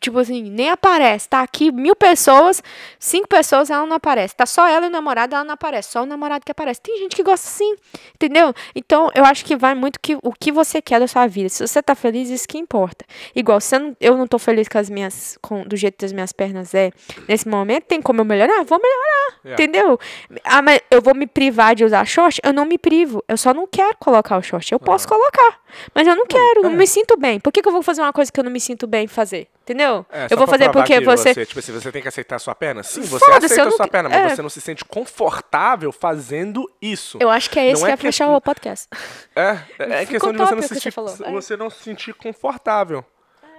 [0.00, 1.28] Tipo assim, nem aparece.
[1.28, 2.62] Tá aqui mil pessoas,
[2.98, 4.34] cinco pessoas, ela não aparece.
[4.34, 5.92] Tá só ela e o namorado, ela não aparece.
[5.92, 6.80] Só o namorado que aparece.
[6.80, 7.74] Tem gente que gosta assim,
[8.14, 8.54] entendeu?
[8.74, 11.48] Então, eu acho que vai muito que o que você quer da sua vida.
[11.48, 13.04] Se você tá feliz, isso que importa.
[13.34, 16.12] Igual, se eu não, eu não tô feliz com as minhas, com, do jeito das
[16.12, 16.90] minhas pernas é
[17.28, 18.64] nesse momento, tem como eu melhorar?
[18.64, 19.02] Vou melhorar,
[19.44, 19.62] Yeah.
[19.62, 19.98] entendeu?
[20.44, 22.40] Ah, mas eu vou me privar de usar short?
[22.44, 23.24] Eu não me privo.
[23.26, 24.70] Eu só não quero colocar o short.
[24.72, 25.60] Eu posso colocar,
[25.94, 26.62] mas eu não quero.
[26.62, 26.74] Não é.
[26.74, 27.40] me sinto bem.
[27.40, 29.48] Por que, que eu vou fazer uma coisa que eu não me sinto bem fazer?
[29.64, 30.04] Entendeu?
[30.10, 31.46] É, eu vou fazer porque que você.
[31.46, 32.82] Tipo assim, você tem que aceitar a sua perna?
[32.82, 34.34] Sim, você aceita a não sua que- perna, mas é.
[34.34, 37.16] você não se sente confortável fazendo isso.
[37.20, 38.88] Eu acho que é esse Não que é é fechar o podcast.
[39.36, 41.30] É, é Ficou questão de você não, que se você sentir, falou, é.
[41.32, 43.04] você não se sentir confortável.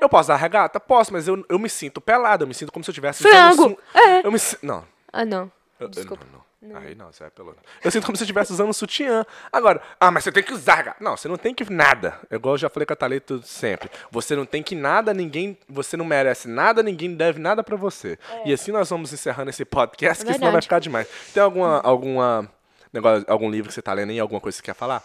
[0.02, 0.78] Eu posso dar regata?
[0.80, 3.24] Posso, mas eu, eu me sinto pelado, eu me sinto como se eu tivesse...
[3.24, 4.28] Frango, su- é.
[4.28, 5.44] Eu me Não, Ah, não.
[5.80, 6.26] eu- eu- Desculpa.
[6.34, 6.78] não, não.
[6.80, 7.58] Aí não, você é pelona.
[7.84, 9.26] Eu sinto como se eu estivesse usando sutiã.
[9.52, 10.76] Agora, ah, mas você tem que usar.
[10.76, 11.04] regata.
[11.04, 12.20] Não, você não tem que nada.
[12.30, 13.90] É igual eu já falei com a Thalita sempre.
[14.12, 15.58] Você não tem que nada, ninguém.
[15.68, 18.18] Você não merece nada, ninguém deve nada pra você.
[18.46, 21.08] E assim nós vamos encerrando esse podcast, É que senão vai ficar demais.
[21.34, 21.80] Tem alguma.
[21.82, 22.50] alguma
[22.92, 25.04] negócio, algum livro que você tá lendo aí, alguma coisa que você quer falar?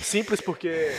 [0.00, 0.92] Simples porque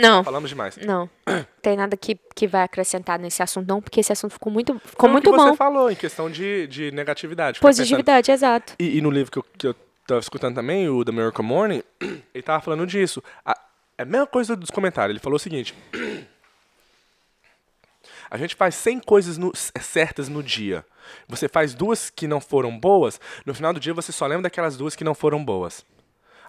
[0.00, 0.22] Não.
[0.24, 0.76] falamos demais.
[0.78, 1.08] Não.
[1.62, 4.92] Tem nada que, que vai acrescentar nesse assunto, não, porque esse assunto ficou muito, ficou
[5.00, 5.48] Foi o muito que bom.
[5.50, 7.58] você falou em questão de, de negatividade.
[7.60, 8.74] Pensando- Positividade, exato.
[8.78, 9.74] E, e no livro que eu, que eu
[10.06, 11.82] tava escutando também, o The Miracle Morning,
[12.34, 13.22] ele tava falando disso.
[13.44, 13.58] A,
[13.98, 15.10] é a mesma coisa dos comentários.
[15.14, 15.74] Ele falou o seguinte:
[18.30, 20.84] A gente faz 100 coisas no- certas no dia.
[21.26, 24.76] Você faz duas que não foram boas, no final do dia você só lembra daquelas
[24.76, 25.84] duas que não foram boas.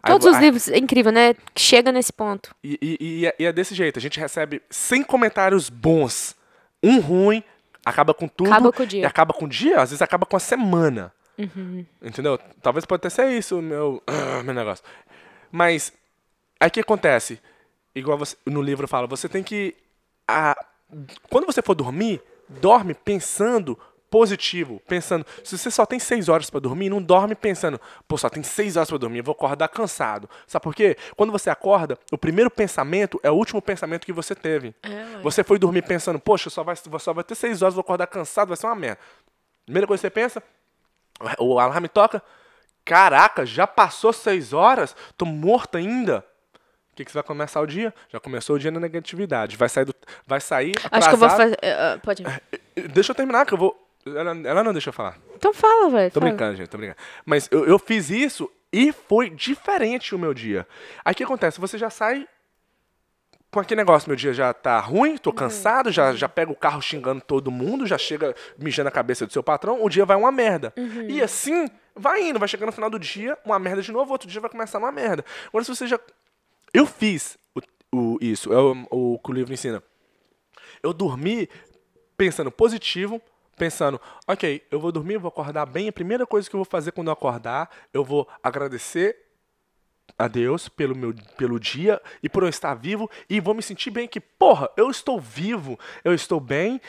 [0.01, 1.35] Aí Todos vo- os aí- livros, é incrível, né?
[1.57, 2.55] Chega nesse ponto.
[2.63, 6.35] E, e- e é- e é desse jeito, a gente recebe 100 comentários bons,
[6.81, 7.43] um ruim,
[7.85, 8.49] acaba com tudo.
[8.51, 9.01] Acaba com o dia.
[9.01, 11.11] E acaba com o dia, às vezes acaba com a semana.
[11.37, 11.85] Uhum.
[12.01, 12.37] Entendeu?
[12.61, 14.01] Talvez pode até ser isso o meu,
[14.43, 14.83] meu negócio.
[15.51, 15.91] Mas,
[16.59, 17.39] aí o que acontece?
[17.95, 19.75] Igual você, no livro fala, você tem que.
[20.27, 20.55] a-
[21.29, 23.77] quando você for dormir, dorme pensando
[24.09, 25.25] positivo, pensando.
[25.43, 28.75] Se você só tem seis horas pra dormir, não dorme pensando, pô, só tem seis
[28.75, 30.29] horas pra dormir, eu vou acordar cansado.
[30.47, 30.97] Sabe por quê?
[31.15, 34.73] Quando você acorda, o primeiro pensamento é o último pensamento que você teve.
[35.21, 38.49] você foi dormir pensando, poxa, só vai, só vai ter seis horas, vou acordar cansado,
[38.49, 38.99] vai ser uma merda.
[39.65, 40.43] Primeira coisa que você pensa,
[41.37, 42.21] o alarme toca.
[42.85, 44.95] Caraca, já passou seis horas?
[45.15, 46.25] Tô morto ainda.
[46.91, 47.93] O que, que você vai começar o dia?
[48.11, 49.55] Já começou o dia na negatividade.
[49.55, 49.95] Vai sair do.
[50.25, 50.73] Vai sair.
[50.91, 51.49] Acho que eu vou atrasado.
[51.49, 51.57] fazer.
[51.61, 52.23] eh, eh, pode.
[52.91, 53.88] Deixa eu terminar, que eu vou.
[54.17, 55.17] Ela, ela não deixa eu falar.
[55.35, 56.11] Então fala, velho.
[56.11, 56.31] Tô fala.
[56.31, 56.97] brincando, gente, tô brincando.
[57.25, 60.67] Mas eu, eu fiz isso e foi diferente o meu dia.
[61.03, 61.59] Aí o que acontece?
[61.59, 62.27] Você já sai
[63.51, 66.81] com aquele negócio, meu dia já tá ruim, tô cansado, já, já pega o carro
[66.81, 70.31] xingando todo mundo, já chega mijando a cabeça do seu patrão, o dia vai uma
[70.31, 70.71] merda.
[71.07, 74.27] E assim, vai indo, vai chegando no final do dia, uma merda de novo, outro
[74.29, 75.25] dia vai começar uma merda.
[75.47, 75.99] Agora, se você já.
[76.71, 77.61] Eu fiz o,
[77.97, 79.81] o- isso, é o, o que o livro ensina.
[80.83, 81.49] Eu dormi
[82.15, 83.19] pensando positivo,
[83.59, 85.89] pensando, ok, eu vou dormir, vou acordar bem.
[85.89, 89.15] A primeira coisa que eu vou fazer quando eu acordar, eu vou agradecer
[90.17, 93.91] a Deus pelo meu pelo dia e por eu estar vivo e vou me sentir
[93.91, 96.81] bem que, porra, eu estou vivo, eu estou bem,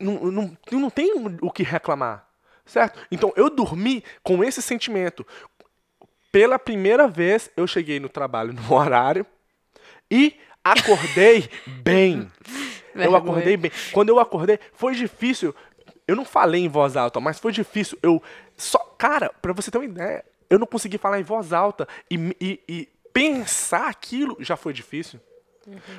[0.00, 2.26] não, não, não tenho o que reclamar,
[2.64, 2.98] certo?
[3.10, 5.26] Então eu dormi com esse sentimento.
[6.32, 9.24] Pela primeira vez eu cheguei no trabalho no horário
[10.10, 10.34] e
[10.64, 11.48] acordei
[11.82, 12.30] bem.
[13.04, 13.70] Eu acordei bem.
[13.92, 15.54] Quando eu acordei, foi difícil.
[16.08, 17.96] Eu não falei em voz alta, mas foi difícil.
[18.02, 18.20] Eu
[18.56, 22.16] só, cara, pra você ter uma ideia, eu não consegui falar em voz alta e,
[22.40, 25.20] e- e pensar aquilo já foi difícil.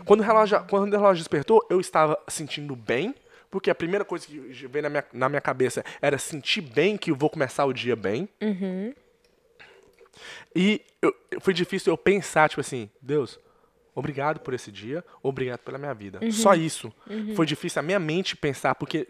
[0.06, 3.14] Quando, o relógio, quando o relógio despertou, eu estava sentindo bem,
[3.52, 7.12] porque a primeira coisa que veio na minha, na minha cabeça era sentir bem que
[7.12, 8.28] eu vou começar o dia bem.
[10.56, 13.40] E eu- foi difícil eu pensar, tipo assim, Deus,
[13.96, 16.20] obrigado por esse dia, obrigado pela minha vida.
[16.32, 16.92] Só isso.
[17.36, 19.08] Foi difícil a minha mente pensar, porque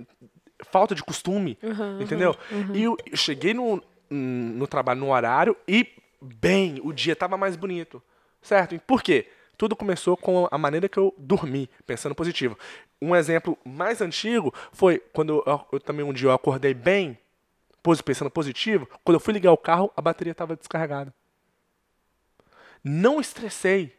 [0.63, 1.57] falta de costume,
[2.01, 2.35] entendeu?
[2.73, 5.87] E eu, cheguei no, no trabalho no horário e,
[6.21, 8.01] bem, o dia tava mais bonito,
[8.41, 8.75] certo?
[8.75, 9.27] E por quê?
[9.57, 12.57] Tudo começou com a maneira que eu dormi, pensando positivo.
[13.01, 17.17] Um exemplo mais antigo foi quando eu, eu também um dia eu acordei bem,
[18.05, 21.13] pensando positivo, quando eu fui ligar o carro, a bateria estava descarregada.
[22.83, 23.98] Não estressei.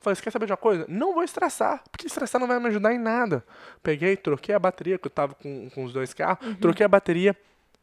[0.00, 0.86] Falei, você quer saber de uma coisa?
[0.88, 3.44] Não vou estressar, porque estressar não vai me ajudar em nada.
[3.82, 7.36] Peguei, troquei a bateria, que eu tava com, com os dois carros, troquei a bateria,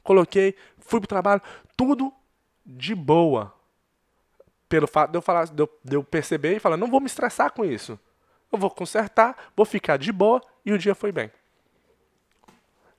[0.03, 1.41] coloquei, fui pro trabalho,
[1.75, 2.11] tudo
[2.65, 3.53] de boa.
[4.67, 7.05] Pelo fato de eu, falar, de eu, de eu perceber e falar, não vou me
[7.05, 7.99] estressar com isso.
[8.51, 11.31] Eu vou consertar, vou ficar de boa e o dia foi bem.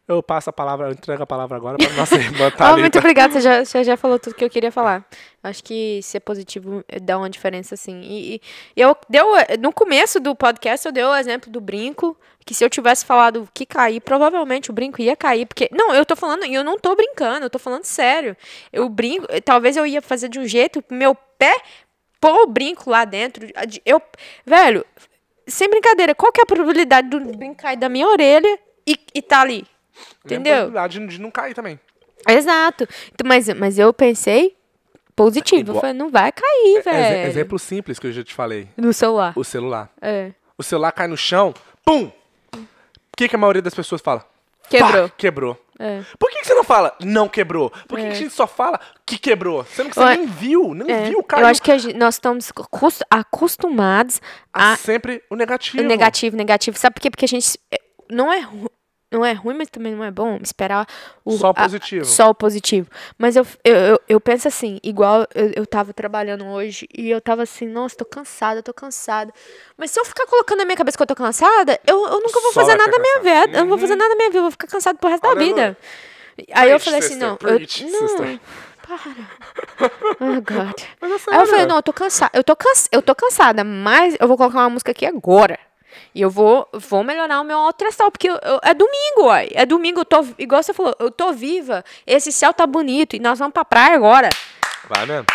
[0.09, 2.81] Eu passo a palavra, eu entrego a palavra agora para nossa irmã Oh, Thalita.
[2.81, 5.07] muito obrigada, você já, você já falou tudo que eu queria falar.
[5.43, 8.01] Acho que ser positivo eh, dá uma diferença, assim.
[8.03, 8.41] E,
[8.75, 9.27] e eu deu,
[9.61, 13.47] no começo do podcast, eu dei o exemplo do brinco, que se eu tivesse falado
[13.53, 15.69] que cair, provavelmente o brinco ia cair, porque...
[15.71, 18.35] Não, eu tô falando, e eu não tô brincando, eu tô falando sério.
[18.73, 21.55] Eu brinco, eh, talvez eu ia fazer de um jeito, meu pé
[22.19, 23.47] pôr o brinco lá dentro,
[23.85, 24.01] eu...
[24.47, 24.87] Velho,
[25.47, 29.21] sem brincadeira, qual que é a probabilidade do brinco cair da minha orelha e, e
[29.21, 29.67] tá ali?
[30.27, 30.55] Tem a Entendeu?
[30.57, 31.79] possibilidade de não cair também.
[32.29, 32.87] Exato.
[33.13, 34.57] Então, mas, mas eu pensei
[35.15, 35.61] positivo.
[35.61, 37.29] Igual- Eu falei, não vai cair, Exe- velho.
[37.29, 38.69] exemplo simples que eu já te falei.
[38.77, 39.33] No celular.
[39.37, 39.91] O celular.
[40.01, 40.33] É.
[40.57, 42.11] O celular cai no chão, pum!
[42.55, 44.25] O que, que a maioria das pessoas fala?
[44.69, 45.09] Quebrou.
[45.09, 45.65] Pá, quebrou.
[45.81, 46.03] É.
[46.19, 47.71] Por que, que você não fala não quebrou?
[47.89, 49.65] Por que, que a gente só fala que quebrou?
[49.65, 51.09] Sendo que você Ué, nem viu, nem É.
[51.09, 51.43] viu, cara.
[51.43, 54.21] Eu acho que a gente- nós estamos acos- acostumados
[54.53, 55.83] a Sempre o negativo.
[55.85, 56.77] negativo, negativo.
[56.77, 57.11] Sabe por quê?
[57.11, 57.81] Porque a gente é,
[58.11, 58.47] não é
[59.11, 60.87] não é ruim, mas também não é bom esperar
[61.25, 62.05] o Só o a- positivo.
[62.05, 62.89] só o positivo.
[63.17, 67.21] Mas eu, eu, eu, eu penso assim, igual eu, eu tava trabalhando hoje e eu
[67.21, 69.33] tava assim, nossa, tô cansada, tô cansada.
[69.77, 72.41] Mas se eu ficar colocando na minha cabeça que eu tô cansada, eu, eu nunca
[72.41, 73.59] vou Só fazer nada na minha vida.
[73.59, 75.35] Eu não vou fazer nada na minha vida, eu vou ficar cansado pro resto da
[75.35, 75.77] vida.
[76.53, 78.41] Aí eu falei assim, sister, não, eu, preach, não, sister.
[78.83, 78.99] para.
[80.21, 80.81] Oh, God.
[81.01, 82.31] É Aí eu falei, não, eu tô cansada.
[82.35, 85.59] Eu tô, cansa eu tô cansada, mas eu vou colocar uma música aqui agora.
[86.15, 89.49] E eu vou, vou melhorar o meu astral, porque eu- eu- é domingo, uai.
[89.55, 91.85] É domingo, eu tô, igual você falou, eu tô viva.
[92.07, 94.29] Esse céu tá bonito e nós vamos pra praia agora.
[94.89, 95.27] Vai mesmo.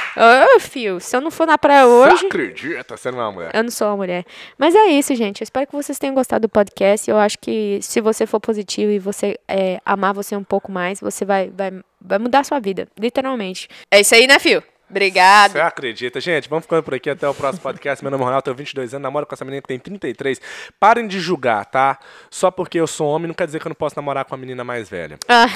[0.56, 2.98] Ô, fio, se eu não for na praia hoje, acredita?
[2.98, 3.52] Você não é uma mulher.
[3.54, 4.26] eu não sou uma mulher.
[4.58, 5.42] Mas é isso, gente.
[5.42, 7.08] Eu espero que vocês tenham gostado do podcast.
[7.10, 11.00] Eu acho que se você for positivo e você é, amar você um pouco mais,
[11.00, 13.68] você vai, vai, vai mudar a sua vida, literalmente.
[13.92, 14.64] É isso aí, né, fio?
[14.94, 15.54] Obrigado.
[15.54, 16.48] Você acredita, gente?
[16.48, 18.04] Vamos ficando por aqui até o próximo podcast.
[18.04, 20.40] Meu nome é Ronaldo, tenho 22 anos, namoro com essa menina que tem 33.
[20.80, 21.98] Parem de julgar, tá?
[22.30, 24.38] Só porque eu sou homem não quer dizer que eu não posso namorar com uma
[24.38, 25.18] menina mais velha.
[25.28, 25.48] Ah.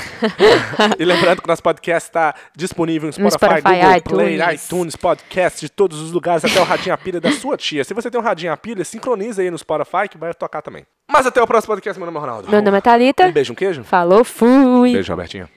[0.98, 4.38] e lembrando que o nosso podcast está disponível no No Spotify, Spotify, Google iTunes.
[4.38, 7.84] Play, iTunes, podcast de todos os lugares, até o Radinho a Pilha da sua tia.
[7.84, 10.84] Se você tem um Radinho a Pilha, sincroniza aí no Spotify que vai tocar também.
[11.08, 12.50] Mas até o próximo podcast, meu nome é Ronaldo.
[12.50, 13.28] Meu nome é Thalita.
[13.28, 13.84] Um beijo, um queijo.
[13.84, 14.94] Falou, fui.
[14.94, 15.48] Beijo, Robertinho.